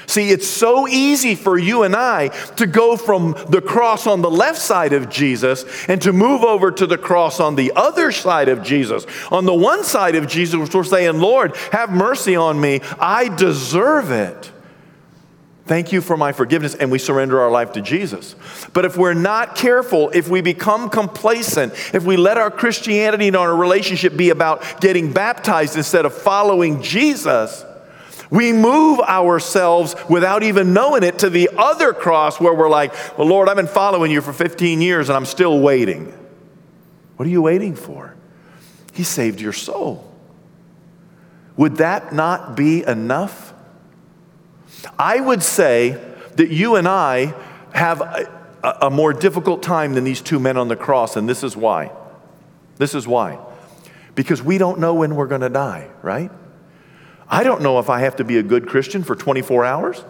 See, 0.07 0.31
it's 0.31 0.47
so 0.47 0.87
easy 0.87 1.35
for 1.35 1.57
you 1.57 1.83
and 1.83 1.95
I 1.95 2.29
to 2.57 2.67
go 2.67 2.97
from 2.97 3.35
the 3.49 3.61
cross 3.61 4.07
on 4.07 4.21
the 4.21 4.31
left 4.31 4.59
side 4.59 4.93
of 4.93 5.09
Jesus 5.09 5.65
and 5.87 6.01
to 6.01 6.13
move 6.13 6.43
over 6.43 6.71
to 6.71 6.85
the 6.85 6.97
cross 6.97 7.39
on 7.39 7.55
the 7.55 7.71
other 7.75 8.11
side 8.11 8.49
of 8.49 8.63
Jesus. 8.63 9.05
On 9.31 9.45
the 9.45 9.53
one 9.53 9.83
side 9.83 10.15
of 10.15 10.27
Jesus, 10.27 10.73
we're 10.73 10.83
saying, 10.83 11.19
Lord, 11.19 11.55
have 11.71 11.89
mercy 11.89 12.35
on 12.35 12.59
me. 12.59 12.81
I 12.99 13.29
deserve 13.29 14.11
it. 14.11 14.51
Thank 15.65 15.91
you 15.91 16.01
for 16.01 16.15
my 16.15 16.31
forgiveness, 16.31 16.75
and 16.75 16.91
we 16.91 16.99
surrender 16.99 17.41
our 17.41 17.49
life 17.49 17.73
to 17.73 17.81
Jesus. 17.81 18.35
But 18.73 18.85
if 18.85 18.97
we're 18.97 19.15
not 19.15 19.55
careful, 19.55 20.11
if 20.11 20.29
we 20.29 20.41
become 20.41 20.89
complacent, 20.89 21.73
if 21.91 22.03
we 22.03 22.17
let 22.17 22.37
our 22.37 22.51
Christianity 22.51 23.27
and 23.27 23.35
our 23.35 23.55
relationship 23.55 24.15
be 24.15 24.29
about 24.29 24.79
getting 24.79 25.11
baptized 25.11 25.75
instead 25.75 26.05
of 26.05 26.13
following 26.13 26.83
Jesus, 26.83 27.65
we 28.29 28.51
move 28.53 28.99
ourselves 28.99 29.95
without 30.09 30.43
even 30.43 30.73
knowing 30.73 31.03
it 31.03 31.19
to 31.19 31.29
the 31.29 31.49
other 31.57 31.93
cross 31.93 32.39
where 32.39 32.53
we're 32.53 32.69
like, 32.69 32.93
well, 33.17 33.27
Lord, 33.27 33.49
I've 33.49 33.55
been 33.55 33.67
following 33.67 34.11
you 34.11 34.21
for 34.21 34.33
15 34.33 34.81
years 34.81 35.09
and 35.09 35.15
I'm 35.15 35.25
still 35.25 35.59
waiting. 35.59 36.13
What 37.17 37.27
are 37.27 37.31
you 37.31 37.41
waiting 37.41 37.75
for? 37.75 38.15
He 38.93 39.03
saved 39.03 39.39
your 39.39 39.53
soul. 39.53 40.11
Would 41.57 41.77
that 41.77 42.13
not 42.13 42.55
be 42.55 42.83
enough? 42.83 43.53
I 44.99 45.19
would 45.19 45.43
say 45.43 46.01
that 46.35 46.49
you 46.49 46.75
and 46.75 46.87
I 46.87 47.33
have 47.73 48.01
a, 48.01 48.29
a, 48.81 48.89
more 48.89 49.13
difficult 49.13 49.63
time 49.63 49.93
than 49.93 50.03
these 50.03 50.21
two 50.21 50.39
men 50.39 50.57
on 50.57 50.67
the 50.67 50.75
cross, 50.75 51.15
and 51.15 51.27
this 51.27 51.43
is 51.43 51.55
why. 51.55 51.91
This 52.77 52.93
is 52.93 53.07
why. 53.07 53.39
Because 54.15 54.41
we 54.41 54.57
don't 54.57 54.79
know 54.79 54.95
when 54.95 55.15
we're 55.15 55.27
going 55.27 55.41
to 55.41 55.49
die, 55.49 55.89
right? 56.01 56.31
I 57.27 57.43
don't 57.43 57.61
know 57.61 57.79
if 57.79 57.89
I 57.89 58.01
have 58.01 58.17
to 58.17 58.23
be 58.23 58.37
a 58.37 58.43
good 58.43 58.67
Christian 58.67 59.03
for 59.03 59.15
24 59.15 59.65
hours. 59.65 60.03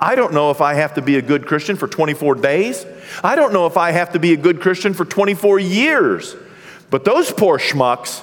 I 0.00 0.14
don't 0.14 0.32
know 0.32 0.50
if 0.50 0.60
I 0.60 0.74
have 0.74 0.94
to 0.94 1.02
be 1.02 1.16
a 1.16 1.22
good 1.22 1.46
Christian 1.46 1.76
for 1.76 1.86
24 1.86 2.36
days. 2.36 2.84
I 3.22 3.36
don't 3.36 3.52
know 3.52 3.66
if 3.66 3.76
I 3.76 3.92
have 3.92 4.12
to 4.12 4.18
be 4.18 4.32
a 4.32 4.36
good 4.36 4.60
Christian 4.60 4.94
for 4.94 5.04
24 5.04 5.60
years. 5.60 6.34
But 6.90 7.04
those 7.04 7.30
poor 7.32 7.58
schmucks, 7.58 8.22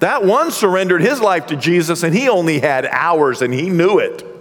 that 0.00 0.24
one 0.24 0.50
surrendered 0.50 1.00
his 1.00 1.20
life 1.20 1.46
to 1.46 1.56
Jesus 1.56 2.02
and 2.02 2.14
he 2.14 2.28
only 2.28 2.60
had 2.60 2.84
hours 2.86 3.42
and 3.42 3.54
he 3.54 3.70
knew 3.70 3.98
it. 3.98 4.33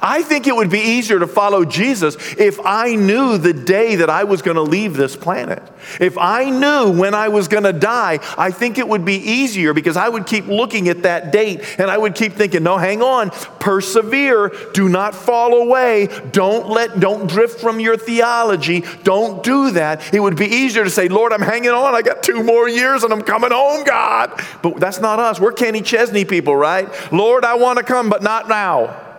I 0.00 0.22
think 0.22 0.46
it 0.46 0.54
would 0.54 0.70
be 0.70 0.80
easier 0.80 1.18
to 1.18 1.26
follow 1.26 1.64
Jesus 1.64 2.16
if 2.38 2.58
I 2.64 2.94
knew 2.94 3.38
the 3.38 3.52
day 3.52 3.96
that 3.96 4.10
I 4.10 4.24
was 4.24 4.42
going 4.42 4.56
to 4.56 4.62
leave 4.62 4.96
this 4.96 5.16
planet. 5.16 5.62
If 5.98 6.18
I 6.18 6.50
knew 6.50 6.98
when 6.98 7.14
I 7.14 7.28
was 7.28 7.48
going 7.48 7.64
to 7.64 7.72
die, 7.72 8.20
I 8.36 8.50
think 8.50 8.78
it 8.78 8.86
would 8.86 9.04
be 9.04 9.16
easier 9.16 9.72
because 9.74 9.96
I 9.96 10.08
would 10.08 10.26
keep 10.26 10.46
looking 10.46 10.88
at 10.88 11.02
that 11.02 11.32
date 11.32 11.62
and 11.78 11.90
I 11.90 11.98
would 11.98 12.14
keep 12.14 12.34
thinking, 12.34 12.62
no, 12.62 12.78
hang 12.78 13.02
on, 13.02 13.30
persevere, 13.58 14.52
do 14.72 14.88
not 14.88 15.14
fall 15.14 15.54
away, 15.54 16.08
don't 16.32 16.68
let, 16.68 17.00
don't 17.00 17.26
drift 17.26 17.60
from 17.60 17.80
your 17.80 17.96
theology, 17.96 18.84
don't 19.02 19.42
do 19.42 19.70
that. 19.72 20.14
It 20.14 20.20
would 20.20 20.36
be 20.36 20.46
easier 20.46 20.84
to 20.84 20.90
say, 20.90 21.08
Lord, 21.08 21.32
I'm 21.32 21.42
hanging 21.42 21.70
on, 21.70 21.94
I 21.94 22.02
got 22.02 22.22
two 22.22 22.42
more 22.42 22.68
years 22.68 23.02
and 23.02 23.12
I'm 23.12 23.22
coming 23.22 23.50
home, 23.50 23.84
God. 23.84 24.40
But 24.62 24.78
that's 24.78 25.00
not 25.00 25.18
us. 25.18 25.40
We're 25.40 25.52
Kenny 25.52 25.82
Chesney 25.82 26.24
people, 26.24 26.54
right? 26.54 26.88
Lord, 27.12 27.44
I 27.44 27.54
want 27.54 27.78
to 27.78 27.84
come, 27.84 28.08
but 28.08 28.22
not 28.22 28.48
now. 28.48 29.09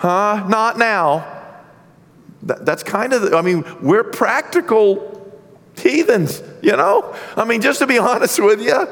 Huh? 0.00 0.46
Not 0.48 0.78
now. 0.78 1.26
That, 2.44 2.64
that's 2.64 2.82
kind 2.82 3.12
of, 3.12 3.20
the, 3.20 3.36
I 3.36 3.42
mean, 3.42 3.66
we're 3.82 4.02
practical 4.02 5.30
heathens, 5.76 6.42
you 6.62 6.74
know? 6.74 7.14
I 7.36 7.44
mean, 7.44 7.60
just 7.60 7.80
to 7.80 7.86
be 7.86 7.98
honest 8.10 8.42
with 8.42 8.62
you, 8.62 8.88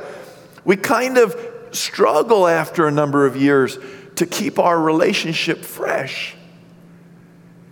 we 0.66 0.76
kind 0.76 1.16
of 1.16 1.34
struggle 1.70 2.46
after 2.46 2.86
a 2.86 2.90
number 2.90 3.24
of 3.24 3.36
years 3.36 3.78
to 4.16 4.26
keep 4.26 4.58
our 4.58 4.78
relationship 4.78 5.64
fresh. 5.64 6.36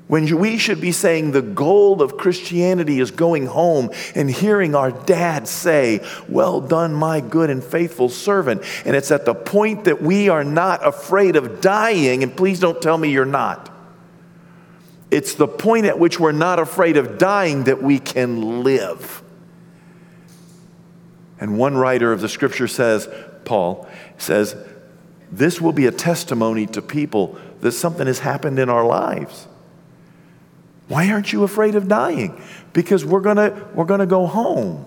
When 0.09 0.39
we 0.39 0.57
should 0.57 0.81
be 0.81 0.93
saying 0.93 1.33
the 1.33 1.43
goal 1.43 2.01
of 2.01 2.17
Christianity 2.17 3.01
is 3.01 3.11
going 3.11 3.47
home 3.47 3.91
and 4.15 4.31
hearing 4.31 4.77
our 4.77 4.93
dad 4.93 5.49
say, 5.49 6.07
Well 6.29 6.61
done, 6.61 6.95
my 6.95 7.21
good 7.21 7.51
and 7.51 7.63
faithful 7.63 8.09
servant. 8.09 8.63
And 8.85 8.95
it's 8.95 9.11
at 9.11 9.25
the 9.25 9.35
point 9.35 9.85
that 9.85 10.01
we 10.01 10.29
are 10.29 10.45
not 10.45 10.87
afraid 10.87 11.35
of 11.35 11.61
dying, 11.61 12.23
and 12.23 12.37
please 12.37 12.61
don't 12.61 12.81
tell 12.81 12.97
me 12.97 13.11
you're 13.11 13.25
not. 13.25 13.73
It's 15.11 15.35
the 15.35 15.49
point 15.49 15.87
at 15.87 15.99
which 15.99 16.21
we're 16.21 16.33
not 16.33 16.61
afraid 16.61 16.97
of 16.97 17.19
dying 17.19 17.65
that 17.65 17.83
we 17.83 17.99
can 17.99 18.63
live. 18.63 19.23
And 21.41 21.59
one 21.59 21.77
writer 21.77 22.13
of 22.13 22.21
the 22.21 22.29
scripture 22.29 22.69
says, 22.69 23.09
Paul 23.45 23.89
says, 24.19 24.57
this 25.31 25.61
will 25.61 25.73
be 25.73 25.87
a 25.87 25.93
testimony 25.93 26.67
to 26.69 26.83
people 26.83 27.39
that 27.61 27.73
something 27.73 28.07
has 28.07 28.21
happened 28.21 28.59
in 28.59 28.69
our 28.69 28.87
lives. 28.87 29.49
Why 30.89 31.11
aren't 31.11 31.33
you 31.33 31.43
afraid 31.43 31.75
of 31.75 31.89
dying? 31.89 32.41
Because 32.73 33.05
we're 33.05 33.21
to 33.37 33.67
we're 33.75 33.85
to 34.01 34.07
go 34.07 34.27
home. 34.27 34.87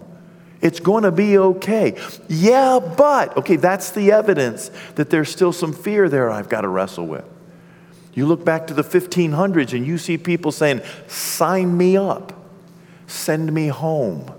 It's 0.62 0.80
to 1.04 1.12
be 1.12 1.38
okay. 1.38 1.98
Yeah, 2.28 2.80
but, 2.80 3.38
okay, 3.38 3.56
that's 3.56 3.92
the 3.92 4.12
evidence 4.12 4.72
that 4.96 5.10
there's 5.10 5.30
still 5.30 5.54
some 5.54 5.72
fear 5.72 6.10
there 6.10 6.30
I've 6.30 6.50
got 6.50 6.62
to 6.62 6.68
wrestle 6.68 7.08
with. 7.08 7.24
You 8.14 8.26
look 8.26 8.44
back 8.44 8.68
to 8.68 8.74
the 8.74 8.84
1500s 8.84 9.74
and 9.74 9.88
you 9.88 9.98
see 9.98 10.18
people 10.18 10.52
saying, 10.52 10.82
sign 11.08 11.78
me 11.78 11.96
up, 11.96 12.34
send 13.08 13.54
me 13.54 13.68
home. 13.68 14.30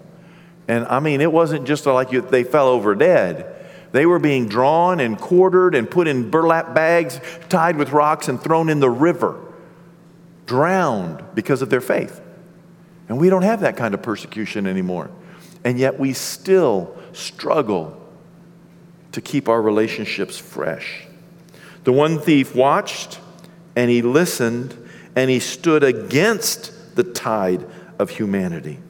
And 0.68 0.84
I 0.86 1.00
mean, 1.00 1.22
it 1.22 1.32
wasn't 1.32 1.66
just 1.66 1.86
like 1.86 2.12
you, 2.12 2.20
they 2.20 2.44
fell 2.44 2.68
over 2.68 2.94
dead. 2.94 3.56
They 3.92 4.04
were 4.04 4.18
being 4.18 4.46
drawn 4.46 5.00
and 5.00 5.18
quartered 5.18 5.74
and 5.74 5.90
put 5.90 6.06
in 6.06 6.30
burlap 6.30 6.74
bags, 6.74 7.18
tied 7.48 7.76
with 7.76 7.90
rocks, 7.92 8.28
and 8.28 8.40
thrown 8.40 8.68
in 8.68 8.80
the 8.80 8.90
river 8.90 9.40
drowned 10.50 11.22
because 11.32 11.62
of 11.62 11.70
their 11.70 11.80
faith. 11.80 12.20
And 13.08 13.20
we 13.20 13.30
don't 13.30 13.42
have 13.42 13.60
that 13.60 13.76
kind 13.76 13.94
of 13.94 14.02
persecution 14.02 14.66
anymore. 14.66 15.08
And 15.62 15.78
yet 15.78 16.00
we 16.00 16.12
still 16.12 16.92
struggle 17.12 17.96
to 19.12 19.20
keep 19.20 19.48
our 19.48 19.62
relationships 19.62 20.38
fresh. 20.38 21.06
The 21.84 21.92
one 21.92 22.18
thief 22.18 22.52
watched 22.52 23.20
and 23.76 23.88
he 23.88 24.02
listened 24.02 24.76
and 25.14 25.30
he 25.30 25.38
stood 25.38 25.84
against 25.84 26.96
the 26.96 27.04
tide 27.04 27.64
of 28.00 28.10
humanity. 28.10 28.80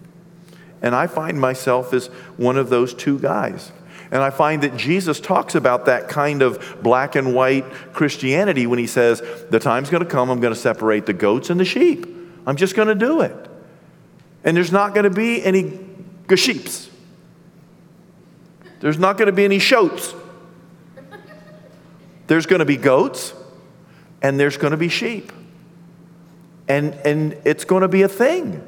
And 0.81 0.95
I 0.95 1.09
find 1.09 1.39
myself 1.39 1.93
as 1.93 2.07
one 2.39 2.57
of 2.57 2.71
those 2.71 2.95
two 2.95 3.19
guys. 3.19 3.71
And 4.11 4.23
I 4.23 4.31
find 4.31 4.63
that 4.63 4.77
Jesus 4.77 5.21
talks 5.21 5.55
about 5.55 5.87
that 5.87 6.09
kind 6.09 6.43
of 6.43 6.79
black 6.83 7.15
and 7.15 7.35
white 7.35 7.65
Christianity 7.93 8.67
when 8.67 8.79
he 8.79 8.87
says, 8.87 9.23
The 9.51 9.61
time's 9.61 9.89
going 9.89 10.05
to 10.05 10.11
come, 10.11 10.31
I'm 10.31 10.41
going 10.41 10.55
to 10.55 10.59
separate 10.61 11.07
the 11.07 11.13
goats 11.13 11.51
and 11.51 11.61
the 11.61 11.65
sheep. 11.65 12.07
I'm 12.47 12.57
just 12.57 12.75
going 12.75 12.89
to 12.89 12.95
do 12.95 13.21
it. 13.21 13.49
And 14.43 14.57
there's 14.57 14.73
not 14.73 14.95
going 14.95 15.05
to 15.05 15.11
be 15.11 15.45
any 15.45 15.79
sheeps. 16.35 16.89
There's 18.81 18.99
not 18.99 19.19
going 19.19 19.27
to 19.27 19.33
be 19.33 19.45
any 19.45 19.59
shoats. 19.59 20.15
There's 22.27 22.47
going 22.47 22.61
to 22.61 22.65
be 22.65 22.77
goats 22.77 23.35
and 24.23 24.39
there's 24.39 24.57
going 24.57 24.71
to 24.71 24.77
be 24.77 24.89
sheep. 24.89 25.33
And, 26.69 26.95
and 27.05 27.37
it's 27.45 27.65
going 27.65 27.83
to 27.83 27.89
be 27.89 28.03
a 28.03 28.09
thing. 28.09 28.65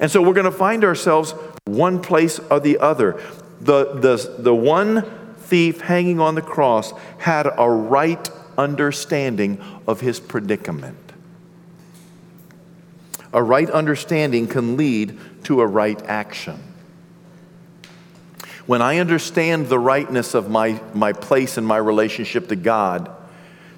And 0.00 0.10
so 0.10 0.22
we're 0.22 0.34
going 0.34 0.50
to 0.50 0.50
find 0.50 0.84
ourselves 0.84 1.34
one 1.66 2.00
place 2.00 2.38
or 2.38 2.58
the 2.58 2.78
other. 2.78 3.20
The, 3.60 3.94
the, 3.94 4.36
the 4.38 4.54
one 4.54 5.02
thief 5.36 5.80
hanging 5.80 6.20
on 6.20 6.34
the 6.34 6.42
cross 6.42 6.92
had 7.18 7.46
a 7.46 7.68
right 7.70 8.30
understanding 8.56 9.60
of 9.86 10.00
his 10.00 10.20
predicament. 10.20 10.96
A 13.32 13.42
right 13.42 13.70
understanding 13.70 14.46
can 14.46 14.76
lead 14.76 15.18
to 15.44 15.60
a 15.60 15.66
right 15.66 16.00
action. 16.06 16.62
When 18.66 18.82
I 18.82 18.98
understand 18.98 19.68
the 19.68 19.78
rightness 19.78 20.34
of 20.34 20.48
my, 20.48 20.80
my 20.94 21.12
place 21.12 21.56
and 21.56 21.66
my 21.66 21.76
relationship 21.76 22.48
to 22.48 22.56
God, 22.56 23.10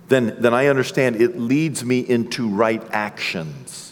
then, 0.08 0.36
then 0.38 0.52
I 0.52 0.66
understand 0.66 1.16
it 1.16 1.38
leads 1.38 1.84
me 1.84 2.00
into 2.00 2.48
right 2.48 2.82
actions. 2.92 3.91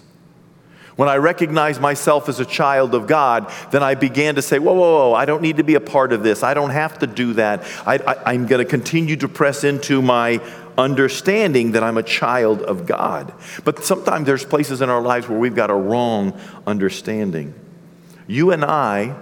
When 1.01 1.09
I 1.09 1.17
recognize 1.17 1.81
myself 1.81 2.29
as 2.29 2.41
a 2.41 2.45
child 2.45 2.95
of 2.95 3.07
God, 3.07 3.51
then 3.71 3.83
I 3.83 3.95
began 3.95 4.35
to 4.35 4.43
say, 4.43 4.59
whoa, 4.59 4.75
whoa, 4.75 5.09
whoa, 5.09 5.15
I 5.15 5.25
don't 5.25 5.41
need 5.41 5.57
to 5.57 5.63
be 5.63 5.75
a 5.75 5.81
part 5.81 6.13
of 6.13 6.23
this. 6.23 6.43
I 6.43 6.53
don't 6.53 6.69
have 6.69 6.99
to 6.99 7.07
do 7.07 7.33
that. 7.33 7.65
I, 7.87 8.35
am 8.35 8.47
going 8.47 8.63
to 8.63 8.71
continue 8.71 9.17
to 9.17 9.27
press 9.27 9.65
into 9.65 10.03
my 10.03 10.43
understanding 10.77 11.73
that 11.73 11.83
I'm 11.83 11.97
a 11.97 12.03
child 12.03 12.61
of 12.61 12.85
God. 12.85 13.33
But 13.65 13.83
sometimes 13.83 14.27
there's 14.27 14.45
places 14.45 14.83
in 14.83 14.91
our 14.91 15.01
lives 15.01 15.27
where 15.27 15.39
we've 15.39 15.55
got 15.55 15.71
a 15.71 15.75
wrong 15.75 16.39
understanding. 16.67 17.55
You 18.27 18.51
and 18.51 18.63
I 18.63 19.17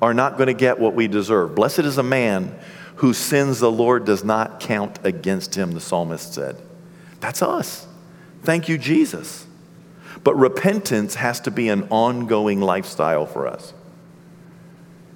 are 0.00 0.14
not 0.14 0.36
going 0.36 0.46
to 0.46 0.54
get 0.54 0.78
what 0.78 0.94
we 0.94 1.08
deserve. 1.08 1.56
Blessed 1.56 1.80
is 1.80 1.98
a 1.98 2.04
man 2.04 2.56
whose 2.94 3.18
sins 3.18 3.58
the 3.58 3.72
Lord 3.72 4.04
does 4.04 4.22
not 4.22 4.60
count 4.60 5.00
against 5.02 5.56
him, 5.56 5.72
the 5.72 5.80
psalmist 5.80 6.32
said. 6.32 6.62
That's 7.18 7.42
us. 7.42 7.88
Thank 8.44 8.68
you, 8.68 8.78
Jesus. 8.78 9.48
But 10.24 10.34
repentance 10.36 11.16
has 11.16 11.38
to 11.40 11.50
be 11.50 11.68
an 11.68 11.86
ongoing 11.90 12.60
lifestyle 12.60 13.26
for 13.26 13.46
us. 13.46 13.74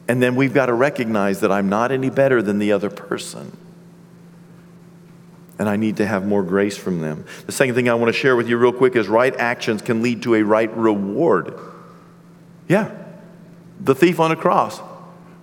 And 0.06 0.22
then 0.22 0.36
we've 0.36 0.54
got 0.54 0.66
to 0.66 0.74
recognize 0.74 1.40
that 1.40 1.50
I'm 1.50 1.68
not 1.68 1.90
any 1.90 2.10
better 2.10 2.40
than 2.42 2.58
the 2.58 2.72
other 2.72 2.90
person. 2.90 3.56
And 5.58 5.68
I 5.68 5.76
need 5.76 5.96
to 5.96 6.06
have 6.06 6.26
more 6.26 6.42
grace 6.42 6.76
from 6.76 7.00
them. 7.00 7.24
The 7.46 7.52
second 7.52 7.74
thing 7.74 7.88
I 7.88 7.94
want 7.94 8.08
to 8.14 8.18
share 8.18 8.36
with 8.36 8.48
you, 8.48 8.56
real 8.56 8.72
quick, 8.72 8.94
is 8.96 9.08
right 9.08 9.34
actions 9.36 9.82
can 9.82 10.02
lead 10.02 10.22
to 10.22 10.34
a 10.36 10.42
right 10.42 10.74
reward. 10.76 11.58
Yeah, 12.68 12.94
the 13.80 13.94
thief 13.94 14.20
on 14.20 14.30
the 14.30 14.36
cross. 14.36 14.80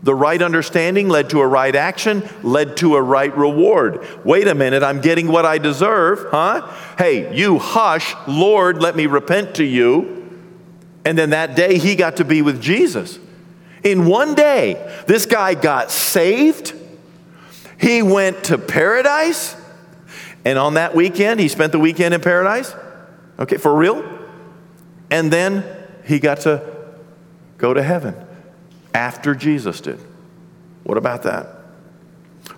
The 0.05 0.13
right 0.13 0.39
understanding 0.39 1.09
led 1.09 1.31
to 1.31 1.41
a 1.41 1.47
right 1.47 1.75
action, 1.75 2.29
led 2.43 2.77
to 2.77 2.95
a 2.95 3.01
right 3.01 3.35
reward. 3.35 4.07
Wait 4.23 4.47
a 4.47 4.53
minute, 4.53 4.83
I'm 4.83 5.01
getting 5.01 5.27
what 5.27 5.47
I 5.47 5.57
deserve, 5.57 6.27
huh? 6.29 6.71
Hey, 6.95 7.35
you 7.35 7.57
hush, 7.57 8.13
Lord, 8.27 8.83
let 8.83 8.95
me 8.95 9.07
repent 9.07 9.55
to 9.55 9.63
you. 9.63 10.29
And 11.03 11.17
then 11.17 11.31
that 11.31 11.55
day 11.55 11.79
he 11.79 11.95
got 11.95 12.17
to 12.17 12.23
be 12.23 12.43
with 12.43 12.61
Jesus. 12.61 13.17
In 13.83 14.05
one 14.05 14.35
day, 14.35 14.75
this 15.07 15.25
guy 15.25 15.55
got 15.55 15.89
saved. 15.89 16.75
He 17.79 18.03
went 18.03 18.43
to 18.43 18.59
paradise. 18.59 19.55
And 20.45 20.59
on 20.59 20.75
that 20.75 20.93
weekend, 20.93 21.39
he 21.39 21.47
spent 21.47 21.71
the 21.71 21.79
weekend 21.79 22.13
in 22.13 22.21
paradise. 22.21 22.75
Okay, 23.39 23.57
for 23.57 23.73
real? 23.73 24.07
And 25.09 25.33
then 25.33 25.65
he 26.05 26.19
got 26.19 26.41
to 26.41 26.61
go 27.57 27.73
to 27.73 27.81
heaven 27.81 28.24
after 28.95 29.35
Jesus 29.35 29.81
did. 29.81 29.99
What 30.83 30.97
about 30.97 31.23
that? 31.23 31.49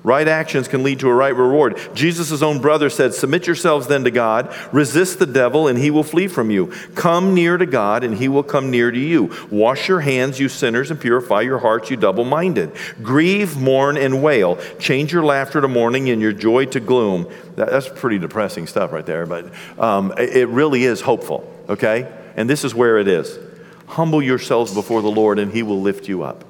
Right 0.03 0.27
actions 0.27 0.67
can 0.67 0.83
lead 0.83 0.99
to 0.99 1.09
a 1.09 1.13
right 1.13 1.35
reward. 1.35 1.79
Jesus' 1.93 2.41
own 2.41 2.61
brother 2.61 2.89
said, 2.89 3.13
Submit 3.13 3.47
yourselves 3.47 3.87
then 3.87 4.03
to 4.03 4.11
God, 4.11 4.53
resist 4.71 5.17
the 5.17 5.25
devil, 5.25 5.67
and 5.67 5.79
he 5.79 5.89
will 5.89 6.03
flee 6.03 6.27
from 6.27 6.51
you. 6.51 6.67
Come 6.93 7.33
near 7.33 7.57
to 7.57 7.65
God, 7.65 8.03
and 8.03 8.15
he 8.15 8.27
will 8.27 8.43
come 8.43 8.69
near 8.69 8.91
to 8.91 8.99
you. 8.99 9.33
Wash 9.49 9.87
your 9.87 10.01
hands, 10.01 10.39
you 10.39 10.49
sinners, 10.49 10.91
and 10.91 10.99
purify 10.99 11.41
your 11.41 11.59
hearts, 11.59 11.89
you 11.89 11.97
double 11.97 12.25
minded. 12.25 12.71
Grieve, 13.01 13.57
mourn, 13.57 13.97
and 13.97 14.21
wail. 14.21 14.57
Change 14.77 15.11
your 15.11 15.23
laughter 15.23 15.61
to 15.61 15.67
mourning 15.67 16.09
and 16.09 16.21
your 16.21 16.33
joy 16.33 16.65
to 16.65 16.79
gloom. 16.79 17.27
that's 17.55 17.89
pretty 17.89 18.19
depressing 18.19 18.67
stuff 18.67 18.91
right 18.91 19.05
there, 19.05 19.25
but 19.25 19.51
um, 19.79 20.13
it 20.17 20.47
really 20.49 20.83
is 20.83 21.01
hopeful, 21.01 21.51
okay? 21.69 22.13
And 22.35 22.49
this 22.49 22.63
is 22.63 22.75
where 22.75 22.99
it 22.99 23.07
is. 23.07 23.46
Humble 23.87 24.21
yourselves 24.21 24.73
before 24.73 25.01
the 25.01 25.11
Lord, 25.11 25.39
and 25.39 25.51
he 25.51 25.63
will 25.63 25.81
lift 25.81 26.07
you 26.07 26.23
up. 26.23 26.43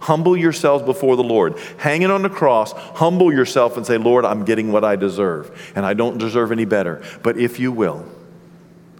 Humble 0.00 0.36
yourselves 0.36 0.84
before 0.84 1.16
the 1.16 1.22
Lord. 1.22 1.58
Hanging 1.78 2.10
on 2.10 2.22
the 2.22 2.30
cross, 2.30 2.72
humble 2.72 3.32
yourself 3.32 3.76
and 3.76 3.86
say, 3.86 3.98
Lord, 3.98 4.24
I'm 4.24 4.44
getting 4.44 4.72
what 4.72 4.84
I 4.84 4.96
deserve, 4.96 5.72
and 5.74 5.84
I 5.84 5.94
don't 5.94 6.18
deserve 6.18 6.52
any 6.52 6.64
better. 6.64 7.02
But 7.22 7.36
if 7.36 7.58
you 7.58 7.72
will, 7.72 8.06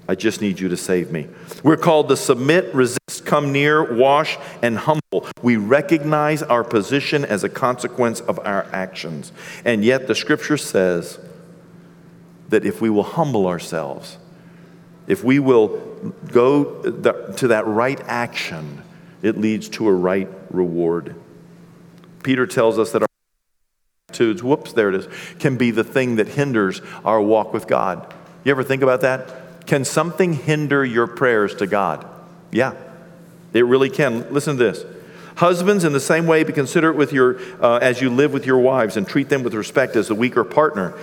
I 0.09 0.14
just 0.14 0.40
need 0.40 0.61
you 0.61 0.68
to 0.68 0.76
save 0.76 1.11
me. 1.11 1.28
We're 1.62 1.78
called 1.78 2.09
to 2.11 2.16
submit, 2.16 2.74
resist, 2.74 3.24
come 3.24 3.52
near, 3.52 3.94
wash, 3.94 4.37
and 4.61 4.76
humble. 4.76 5.26
We 5.42 5.57
recognize 5.57 6.42
our 6.42 6.62
position 6.62 7.24
as 7.24 7.42
a 7.42 7.48
consequence 7.48 8.20
of 8.20 8.38
our 8.40 8.64
actions. 8.72 9.33
And 9.64 9.83
yet 9.85 10.07
the 10.07 10.14
scripture 10.14 10.59
says 10.59 11.18
that 12.50 12.66
if 12.66 12.80
we 12.80 12.90
will 12.90 13.02
humble 13.02 13.46
ourselves, 13.46 14.18
if 15.07 15.23
we 15.23 15.38
will 15.38 15.69
go 16.33 16.83
to 16.83 17.49
that 17.49 17.67
right 17.67 18.01
action, 18.07 18.83
it 19.23 19.38
leads 19.38 19.69
to 19.71 19.88
a 19.88 19.93
right 19.93 20.29
reward. 20.51 21.14
Peter 22.23 22.47
tells 22.47 22.79
us 22.79 22.93
that 22.93 23.03
our 23.03 23.09
attitudes, 24.09 24.43
whoops, 24.43 24.73
there 24.73 24.88
it 24.88 24.95
is, 24.95 25.09
can 25.38 25.57
be 25.57 25.71
the 25.71 25.85
thing 25.85 26.17
that 26.17 26.29
hinders 26.29 26.81
our 27.05 27.21
walk 27.21 27.53
with 27.53 27.67
God. 27.67 28.12
You 28.45 28.51
ever 28.51 28.62
think 28.62 28.83
about 28.83 29.03
that? 29.03 29.67
Can 29.67 29.85
something 29.85 30.35
hinder 30.35 30.85
your 30.85 31.07
prayers 31.07 31.55
to 31.57 31.67
God? 31.67 32.07
Yeah, 32.51 32.75
it 33.53 33.62
really 33.62 33.90
can. 33.90 34.33
Listen 34.33 34.57
to 34.57 34.64
this. 34.64 34.85
Husbands, 35.37 35.85
in 35.85 35.93
the 35.93 36.01
same 36.01 36.27
way, 36.27 36.45
be 36.45 36.53
considerate 36.53 36.97
with 36.97 37.12
your, 37.12 37.40
uh, 37.61 37.79
as 37.79 38.01
you 38.01 38.09
live 38.09 38.33
with 38.33 38.47
your 38.47 38.59
wives 38.59 38.97
and 38.97 39.07
treat 39.07 39.29
them 39.29 39.43
with 39.43 39.55
respect 39.55 39.97
as 39.97 40.09
the 40.09 40.14
weaker 40.14 40.45
partner. 40.45 40.95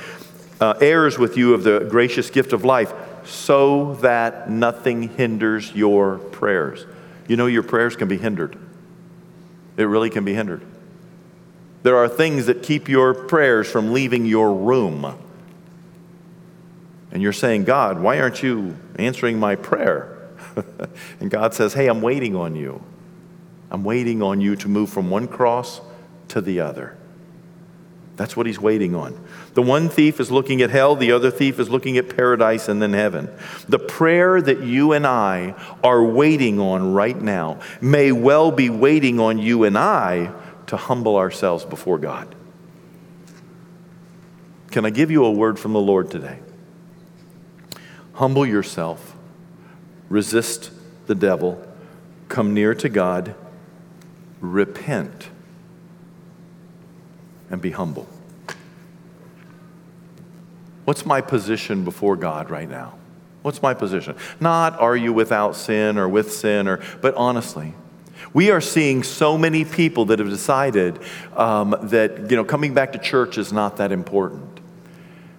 Uh, 0.59 0.75
heirs 0.79 1.17
with 1.17 1.37
you 1.37 1.53
of 1.53 1.63
the 1.63 1.87
gracious 1.89 2.29
gift 2.29 2.53
of 2.53 2.63
life 2.63 2.93
so 3.25 3.95
that 3.95 4.49
nothing 4.49 5.09
hinders 5.09 5.73
your 5.73 6.17
prayers. 6.17 6.85
You 7.27 7.37
know, 7.37 7.47
your 7.47 7.63
prayers 7.63 7.95
can 7.95 8.07
be 8.07 8.17
hindered. 8.17 8.57
It 9.77 9.83
really 9.83 10.09
can 10.09 10.25
be 10.25 10.33
hindered. 10.33 10.61
There 11.83 11.97
are 11.97 12.07
things 12.07 12.45
that 12.45 12.61
keep 12.61 12.87
your 12.87 13.13
prayers 13.13 13.69
from 13.69 13.93
leaving 13.93 14.25
your 14.25 14.53
room. 14.53 15.17
And 17.11 17.21
you're 17.21 17.33
saying, 17.33 17.63
God, 17.63 17.99
why 17.99 18.19
aren't 18.19 18.43
you 18.43 18.77
answering 18.95 19.39
my 19.39 19.55
prayer? 19.55 20.29
and 21.19 21.31
God 21.31 21.53
says, 21.53 21.73
Hey, 21.73 21.87
I'm 21.87 22.01
waiting 22.01 22.35
on 22.35 22.55
you. 22.55 22.83
I'm 23.69 23.83
waiting 23.83 24.21
on 24.21 24.41
you 24.41 24.55
to 24.57 24.67
move 24.67 24.89
from 24.89 25.09
one 25.09 25.27
cross 25.27 25.81
to 26.29 26.41
the 26.41 26.59
other. 26.59 26.97
That's 28.17 28.35
what 28.35 28.45
he's 28.45 28.59
waiting 28.59 28.93
on. 28.93 29.19
The 29.53 29.61
one 29.61 29.89
thief 29.89 30.19
is 30.19 30.31
looking 30.31 30.61
at 30.61 30.69
hell, 30.69 30.95
the 30.95 31.11
other 31.11 31.29
thief 31.29 31.59
is 31.59 31.69
looking 31.69 31.97
at 31.97 32.15
paradise 32.15 32.69
and 32.69 32.81
then 32.81 32.93
heaven. 32.93 33.29
The 33.67 33.79
prayer 33.79 34.41
that 34.41 34.61
you 34.61 34.93
and 34.93 35.05
I 35.05 35.55
are 35.83 36.03
waiting 36.03 36.59
on 36.59 36.93
right 36.93 37.19
now 37.19 37.59
may 37.81 38.13
well 38.13 38.51
be 38.51 38.69
waiting 38.69 39.19
on 39.19 39.37
you 39.37 39.65
and 39.65 39.77
I 39.77 40.31
to 40.67 40.77
humble 40.77 41.17
ourselves 41.17 41.65
before 41.65 41.97
God. 41.97 42.33
Can 44.71 44.85
I 44.85 44.89
give 44.89 45.11
you 45.11 45.25
a 45.25 45.31
word 45.31 45.59
from 45.59 45.73
the 45.73 45.81
Lord 45.81 46.09
today? 46.09 46.39
Humble 48.13 48.45
yourself, 48.45 49.17
resist 50.07 50.71
the 51.07 51.15
devil, 51.15 51.61
come 52.29 52.53
near 52.53 52.73
to 52.75 52.87
God, 52.87 53.35
repent, 54.39 55.27
and 57.49 57.61
be 57.61 57.71
humble. 57.71 58.07
What's 60.85 61.05
my 61.05 61.21
position 61.21 61.83
before 61.83 62.15
God 62.15 62.49
right 62.49 62.69
now? 62.69 62.93
What's 63.41 63.61
my 63.61 63.73
position? 63.73 64.15
Not 64.39 64.79
are 64.79 64.95
you 64.95 65.13
without 65.13 65.55
sin 65.55 65.97
or 65.97 66.07
with 66.07 66.31
sin, 66.31 66.67
or, 66.67 66.79
but 67.01 67.15
honestly, 67.15 67.73
we 68.33 68.51
are 68.51 68.61
seeing 68.61 69.03
so 69.03 69.37
many 69.37 69.65
people 69.65 70.05
that 70.05 70.19
have 70.19 70.29
decided 70.29 70.99
um, 71.35 71.75
that 71.83 72.29
you 72.29 72.37
know 72.37 72.43
coming 72.43 72.73
back 72.73 72.93
to 72.93 72.99
church 72.99 73.37
is 73.37 73.51
not 73.51 73.77
that 73.77 73.91
important. 73.91 74.59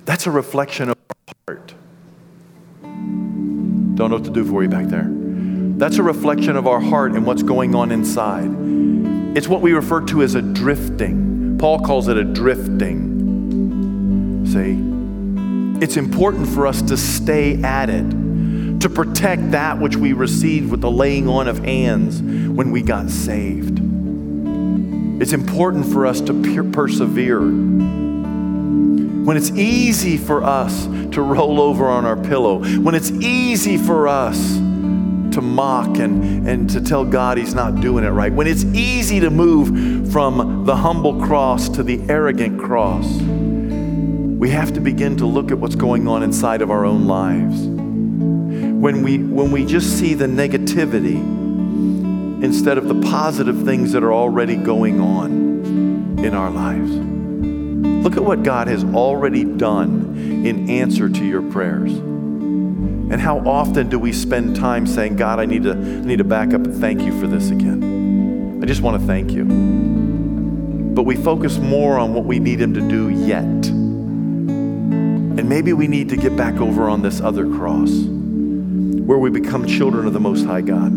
That's 0.05 0.27
a 0.27 0.31
reflection 0.31 0.91
of 0.91 0.97
our 1.09 1.35
heart. 1.47 1.75
Don't 2.83 4.11
know 4.11 4.17
what 4.17 4.25
to 4.25 4.31
do 4.31 4.45
for 4.45 4.63
you 4.63 4.69
back 4.69 4.87
there. 4.87 5.09
That's 5.09 5.99
a 5.99 6.03
reflection 6.03 6.57
of 6.57 6.67
our 6.67 6.81
heart 6.81 7.13
and 7.13 7.25
what's 7.25 7.43
going 7.43 7.75
on 7.75 7.93
inside. 7.93 8.51
It's 9.37 9.49
what 9.49 9.63
we 9.63 9.73
refer 9.73 10.01
to 10.07 10.23
as 10.23 10.35
a 10.35 10.43
drifting. 10.43 11.57
Paul 11.59 11.81
calls 11.81 12.09
it 12.09 12.17
a 12.17 12.25
drifting. 12.25 13.13
See? 14.47 14.92
It's 15.83 15.97
important 15.97 16.47
for 16.47 16.69
us 16.69 16.81
to 16.83 16.97
stay 16.97 17.61
at 17.61 17.91
it, 17.91 18.09
to 18.83 18.89
protect 18.89 19.51
that 19.51 19.81
which 19.81 19.97
we 19.97 20.13
received 20.13 20.71
with 20.71 20.81
the 20.81 20.89
laying 20.89 21.27
on 21.27 21.49
of 21.49 21.59
hands 21.59 22.23
when 22.23 22.71
we 22.71 22.83
got 22.83 23.11
saved. 23.11 23.81
It's 25.21 25.33
important 25.33 25.87
for 25.87 26.07
us 26.07 26.21
to 26.21 26.35
per- 26.35 26.71
persevere. 26.71 27.41
When 27.41 29.37
it's 29.37 29.51
easy 29.51 30.19
for 30.19 30.45
us 30.45 30.87
to 30.87 31.21
roll 31.21 31.61
over 31.61 31.89
on 31.89 32.05
our 32.05 32.17
pillow, 32.17 32.63
when 32.79 32.95
it's 32.95 33.11
easy 33.11 33.77
for 33.77 34.07
us 34.07 34.59
to 34.59 35.41
mock 35.41 35.99
and, 35.99 36.47
and 36.47 36.71
to 36.71 36.81
tell 36.81 37.05
God 37.05 37.39
He's 37.39 37.57
not 37.57 37.81
doing 37.81 38.05
it 38.05 38.11
right, 38.11 38.33
when 38.33 38.47
it's 38.47 38.63
easy 38.67 39.19
to 39.19 39.31
move 39.31 40.13
from 40.13 40.65
the 40.65 40.77
humble 40.77 41.21
cross 41.21 41.69
to 41.71 41.83
the 41.83 42.01
arrogant 42.09 42.61
cross, 42.61 43.21
we 44.43 44.51
have 44.51 44.73
to 44.73 44.81
begin 44.81 45.17
to 45.17 45.25
look 45.25 45.53
at 45.53 45.59
what's 45.59 45.77
going 45.77 46.09
on 46.09 46.25
inside 46.25 46.63
of 46.63 46.71
our 46.73 46.85
own 46.85 47.07
lives. 47.07 47.61
When 47.63 49.05
we, 49.05 49.19
when 49.19 49.53
we 49.53 49.65
just 49.65 50.01
see 50.01 50.15
the 50.15 50.27
negativity 50.27 51.15
instead 52.43 52.77
of 52.77 52.89
the 52.89 53.01
positive 53.09 53.63
things 53.63 53.93
that 53.93 54.03
are 54.03 54.13
already 54.13 54.57
going 54.57 55.01
on 55.01 56.19
in 56.19 56.35
our 56.35 56.51
lives. 56.51 56.91
Look 58.03 58.17
at 58.17 58.25
what 58.25 58.43
God 58.43 58.67
has 58.67 58.83
already 58.83 59.45
done 59.45 60.17
in 60.45 60.69
answer 60.69 61.09
to 61.09 61.25
your 61.25 61.43
prayers. 61.53 61.93
And 61.93 63.21
how 63.21 63.39
often 63.49 63.91
do 63.91 64.01
we 64.01 64.13
spend 64.13 64.57
time 64.57 64.89
saying, 64.89 65.15
God, 65.15 65.39
I 65.39 65.45
need 65.45 65.63
to, 65.63 65.71
I 65.71 65.75
need 65.77 66.19
to 66.19 66.25
back 66.25 66.49
up 66.49 66.65
and 66.65 66.75
thank 66.81 67.03
you 67.03 67.17
for 67.21 67.29
this 67.29 67.51
again. 67.51 68.59
I 68.61 68.67
just 68.67 68.83
want 68.83 69.01
to 69.01 69.07
thank 69.07 69.31
you. 69.31 69.45
But 69.45 71.05
we 71.05 71.15
focus 71.15 71.59
more 71.59 71.97
on 71.97 72.13
what 72.13 72.25
we 72.25 72.41
need 72.41 72.61
Him 72.61 72.75
to 72.75 72.81
do 72.81 73.09
yet. 73.09 73.82
Maybe 75.53 75.75
we 75.75 75.87
need 75.87 76.09
to 76.09 76.17
get 76.17 76.35
back 76.35 76.55
over 76.63 76.89
on 76.89 77.03
this 77.03 77.21
other 77.21 77.47
cross 77.47 77.91
where 77.91 79.19
we 79.19 79.29
become 79.29 79.67
children 79.67 80.07
of 80.07 80.15
the 80.15 80.19
Most 80.19 80.47
High 80.47 80.63
God. 80.63 80.91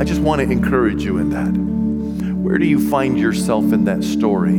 I 0.00 0.04
just 0.04 0.22
want 0.22 0.40
to 0.40 0.50
encourage 0.50 1.04
you 1.04 1.18
in 1.18 1.28
that. 1.28 2.34
Where 2.34 2.56
do 2.56 2.64
you 2.64 2.88
find 2.88 3.18
yourself 3.18 3.74
in 3.74 3.84
that 3.84 4.02
story? 4.02 4.56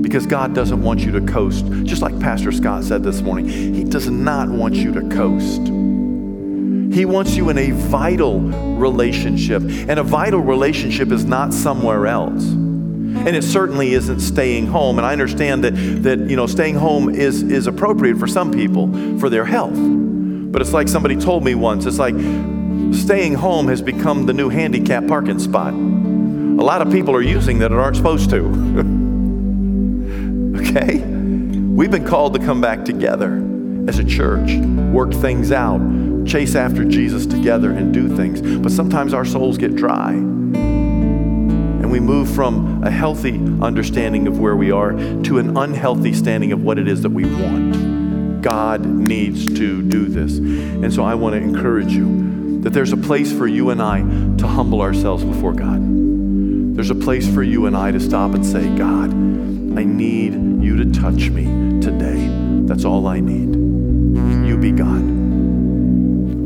Because 0.00 0.24
God 0.24 0.54
doesn't 0.54 0.82
want 0.82 1.00
you 1.00 1.12
to 1.12 1.20
coast. 1.20 1.66
Just 1.82 2.00
like 2.00 2.18
Pastor 2.18 2.50
Scott 2.50 2.84
said 2.84 3.02
this 3.02 3.20
morning, 3.20 3.46
He 3.46 3.84
does 3.84 4.08
not 4.08 4.48
want 4.48 4.74
you 4.74 4.90
to 4.94 5.02
coast. 5.10 5.60
He 6.96 7.04
wants 7.04 7.36
you 7.36 7.50
in 7.50 7.58
a 7.58 7.72
vital 7.72 8.40
relationship. 8.40 9.60
And 9.60 9.98
a 9.98 10.02
vital 10.02 10.40
relationship 10.40 11.12
is 11.12 11.26
not 11.26 11.52
somewhere 11.52 12.06
else. 12.06 12.63
And 13.16 13.36
it 13.36 13.44
certainly 13.44 13.94
isn't 13.94 14.20
staying 14.20 14.66
home. 14.66 14.98
And 14.98 15.06
I 15.06 15.12
understand 15.12 15.64
that, 15.64 15.70
that 16.02 16.18
you 16.28 16.36
know, 16.36 16.46
staying 16.46 16.74
home 16.74 17.08
is, 17.08 17.42
is 17.42 17.66
appropriate 17.66 18.18
for 18.18 18.26
some 18.26 18.52
people 18.52 19.18
for 19.18 19.30
their 19.30 19.44
health. 19.44 19.74
But 19.74 20.62
it's 20.62 20.72
like 20.72 20.88
somebody 20.88 21.16
told 21.16 21.44
me 21.44 21.54
once 21.54 21.86
it's 21.86 21.98
like 21.98 22.14
staying 22.94 23.34
home 23.34 23.68
has 23.68 23.82
become 23.82 24.26
the 24.26 24.32
new 24.32 24.48
handicap 24.48 25.06
parking 25.06 25.38
spot. 25.38 25.72
A 25.72 26.64
lot 26.64 26.80
of 26.80 26.92
people 26.92 27.14
are 27.14 27.22
using 27.22 27.58
that 27.58 27.72
aren't 27.72 27.96
supposed 27.96 28.30
to. 28.30 28.44
okay? 30.56 30.98
We've 30.98 31.90
been 31.90 32.06
called 32.06 32.34
to 32.34 32.40
come 32.40 32.60
back 32.60 32.84
together 32.84 33.42
as 33.88 33.98
a 33.98 34.04
church, 34.04 34.54
work 34.92 35.12
things 35.12 35.50
out, 35.50 35.80
chase 36.26 36.54
after 36.54 36.84
Jesus 36.84 37.26
together, 37.26 37.72
and 37.72 37.92
do 37.92 38.14
things. 38.16 38.40
But 38.40 38.70
sometimes 38.70 39.12
our 39.12 39.24
souls 39.24 39.58
get 39.58 39.74
dry. 39.74 40.12
We 41.94 42.00
move 42.00 42.28
from 42.28 42.82
a 42.82 42.90
healthy 42.90 43.34
understanding 43.62 44.26
of 44.26 44.40
where 44.40 44.56
we 44.56 44.72
are 44.72 44.90
to 44.90 45.38
an 45.38 45.56
unhealthy 45.56 46.12
standing 46.12 46.50
of 46.50 46.60
what 46.60 46.76
it 46.76 46.88
is 46.88 47.02
that 47.02 47.10
we 47.10 47.24
want. 47.24 48.42
God 48.42 48.84
needs 48.84 49.46
to 49.46 49.80
do 49.80 50.06
this. 50.06 50.38
And 50.38 50.92
so 50.92 51.04
I 51.04 51.14
want 51.14 51.36
to 51.36 51.40
encourage 51.40 51.92
you 51.92 52.60
that 52.62 52.70
there's 52.70 52.90
a 52.90 52.96
place 52.96 53.30
for 53.30 53.46
you 53.46 53.70
and 53.70 53.80
I 53.80 54.00
to 54.38 54.46
humble 54.48 54.82
ourselves 54.82 55.22
before 55.22 55.52
God. 55.52 55.78
There's 56.74 56.90
a 56.90 56.96
place 56.96 57.32
for 57.32 57.44
you 57.44 57.66
and 57.66 57.76
I 57.76 57.92
to 57.92 58.00
stop 58.00 58.34
and 58.34 58.44
say, 58.44 58.62
God, 58.76 59.10
I 59.78 59.84
need 59.84 60.34
you 60.64 60.74
to 60.82 61.00
touch 61.00 61.30
me 61.30 61.44
today. 61.80 62.26
That's 62.66 62.84
all 62.84 63.06
I 63.06 63.20
need. 63.20 63.54
You 64.48 64.58
be 64.58 64.72
God. 64.72 65.00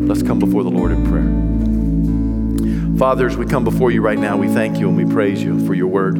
Let's 0.07 0.23
come 0.23 0.41
before 0.41 0.63
the 0.63 0.71
Lord 0.71 0.93
in 0.93 1.07
prayer. 1.07 1.68
Fathers, 2.99 3.37
we 3.37 3.47
come 3.47 3.63
before 3.63 3.93
you 3.93 4.03
right 4.03 4.19
now, 4.19 4.37
we 4.37 4.49
thank 4.49 4.79
you 4.79 4.89
and 4.89 4.97
we 4.97 5.05
praise 5.05 5.41
you 5.41 5.65
for 5.69 5.75
your 5.75 5.87
word. 5.87 6.19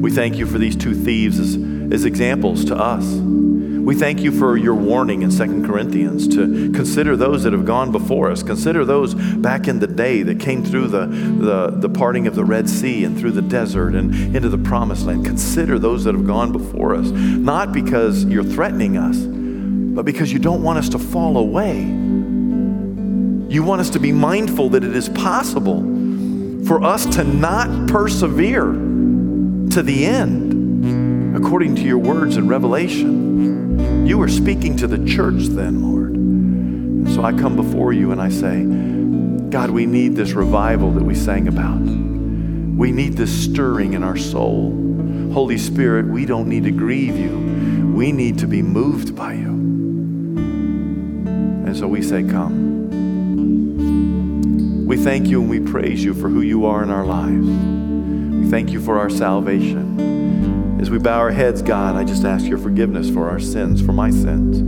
We 0.00 0.12
thank 0.12 0.36
you 0.36 0.46
for 0.46 0.56
these 0.56 0.76
two 0.76 0.94
thieves 0.94 1.40
as, 1.40 1.56
as 1.92 2.04
examples 2.04 2.64
to 2.66 2.76
us. 2.76 3.04
We 3.04 3.96
thank 3.96 4.20
you 4.20 4.30
for 4.30 4.56
your 4.56 4.76
warning 4.76 5.22
in 5.22 5.30
2 5.30 5.66
Corinthians 5.66 6.28
to 6.28 6.70
consider 6.70 7.16
those 7.16 7.42
that 7.42 7.52
have 7.52 7.64
gone 7.64 7.90
before 7.90 8.30
us. 8.30 8.44
Consider 8.44 8.84
those 8.84 9.14
back 9.14 9.66
in 9.66 9.80
the 9.80 9.88
day 9.88 10.22
that 10.22 10.38
came 10.38 10.64
through 10.64 10.88
the, 10.88 11.06
the, 11.06 11.70
the 11.76 11.88
parting 11.88 12.28
of 12.28 12.36
the 12.36 12.44
Red 12.44 12.70
Sea 12.70 13.02
and 13.02 13.18
through 13.18 13.32
the 13.32 13.42
desert 13.42 13.96
and 13.96 14.14
into 14.36 14.48
the 14.48 14.58
promised 14.58 15.06
land. 15.06 15.24
Consider 15.24 15.76
those 15.80 16.04
that 16.04 16.14
have 16.14 16.26
gone 16.26 16.52
before 16.52 16.94
us, 16.94 17.10
not 17.10 17.72
because 17.72 18.24
you're 18.26 18.44
threatening 18.44 18.96
us, 18.96 19.18
but 19.18 20.04
because 20.04 20.32
you 20.32 20.38
don't 20.38 20.62
want 20.62 20.78
us 20.78 20.88
to 20.90 21.00
fall 21.00 21.36
away. 21.36 21.99
You 23.50 23.64
want 23.64 23.80
us 23.80 23.90
to 23.90 23.98
be 23.98 24.12
mindful 24.12 24.68
that 24.70 24.84
it 24.84 24.94
is 24.94 25.08
possible 25.08 25.80
for 26.66 26.84
us 26.84 27.04
to 27.16 27.24
not 27.24 27.88
persevere 27.88 28.66
to 28.66 29.82
the 29.82 30.06
end 30.06 31.36
according 31.36 31.74
to 31.74 31.82
your 31.82 31.98
words 31.98 32.36
in 32.36 32.46
Revelation. 32.46 34.06
You 34.06 34.22
are 34.22 34.28
speaking 34.28 34.76
to 34.76 34.86
the 34.86 35.04
church 35.04 35.46
then, 35.46 35.82
Lord. 35.82 36.12
And 36.12 37.10
so 37.12 37.24
I 37.24 37.32
come 37.32 37.56
before 37.56 37.92
you 37.92 38.12
and 38.12 38.22
I 38.22 38.28
say, 38.28 38.62
God, 39.50 39.70
we 39.70 39.84
need 39.84 40.14
this 40.14 40.30
revival 40.30 40.92
that 40.92 41.02
we 41.02 41.16
sang 41.16 41.48
about. 41.48 41.80
We 41.80 42.92
need 42.92 43.14
this 43.14 43.32
stirring 43.32 43.94
in 43.94 44.04
our 44.04 44.16
soul. 44.16 44.70
Holy 45.32 45.58
Spirit, 45.58 46.06
we 46.06 46.24
don't 46.24 46.48
need 46.48 46.62
to 46.64 46.70
grieve 46.70 47.18
you. 47.18 47.92
We 47.96 48.12
need 48.12 48.38
to 48.38 48.46
be 48.46 48.62
moved 48.62 49.16
by 49.16 49.32
you. 49.32 49.50
And 51.66 51.76
so 51.76 51.88
we 51.88 52.00
say, 52.00 52.22
Come. 52.22 52.69
We 54.90 54.96
thank 54.96 55.28
you 55.28 55.40
and 55.40 55.48
we 55.48 55.60
praise 55.60 56.02
you 56.02 56.14
for 56.14 56.28
who 56.28 56.40
you 56.40 56.66
are 56.66 56.82
in 56.82 56.90
our 56.90 57.06
lives. 57.06 57.46
We 57.46 58.50
thank 58.50 58.70
you 58.70 58.80
for 58.80 58.98
our 58.98 59.08
salvation. 59.08 60.80
As 60.80 60.90
we 60.90 60.98
bow 60.98 61.16
our 61.16 61.30
heads, 61.30 61.62
God, 61.62 61.94
I 61.94 62.02
just 62.02 62.24
ask 62.24 62.44
your 62.44 62.58
forgiveness 62.58 63.08
for 63.08 63.30
our 63.30 63.38
sins, 63.38 63.80
for 63.80 63.92
my 63.92 64.10
sins. 64.10 64.58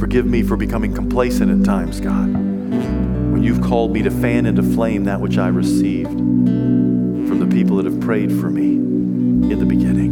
Forgive 0.00 0.26
me 0.26 0.42
for 0.42 0.56
becoming 0.56 0.92
complacent 0.92 1.60
at 1.60 1.64
times, 1.64 2.00
God, 2.00 2.26
when 2.32 3.44
you've 3.44 3.62
called 3.62 3.92
me 3.92 4.02
to 4.02 4.10
fan 4.10 4.44
into 4.44 4.64
flame 4.64 5.04
that 5.04 5.20
which 5.20 5.38
I 5.38 5.46
received 5.46 6.10
from 6.10 7.38
the 7.38 7.46
people 7.46 7.76
that 7.76 7.86
have 7.86 8.00
prayed 8.00 8.32
for 8.32 8.50
me 8.50 8.72
in 8.72 9.60
the 9.60 9.64
beginning. 9.64 10.10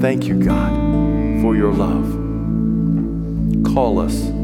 Thank 0.00 0.24
you, 0.24 0.42
God, 0.42 0.72
for 1.40 1.54
your 1.54 1.72
love. 1.72 2.16
Call 3.72 4.00
us 4.00 4.36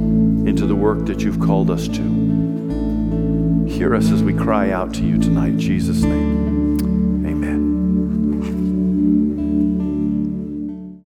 into 0.47 0.67
the 0.67 0.77
work 0.77 1.07
that 1.07 1.23
you've 1.23 1.41
called 1.41 1.71
us 1.71 1.89
to. 1.89 3.67
Hear 3.69 3.95
us 3.95 4.11
as 4.11 4.23
we 4.23 4.35
cry 4.35 4.71
out 4.71 4.93
to 4.95 5.03
you 5.03 5.19
tonight, 5.19 5.57
Jesus' 5.57 6.03
name. 6.03 6.54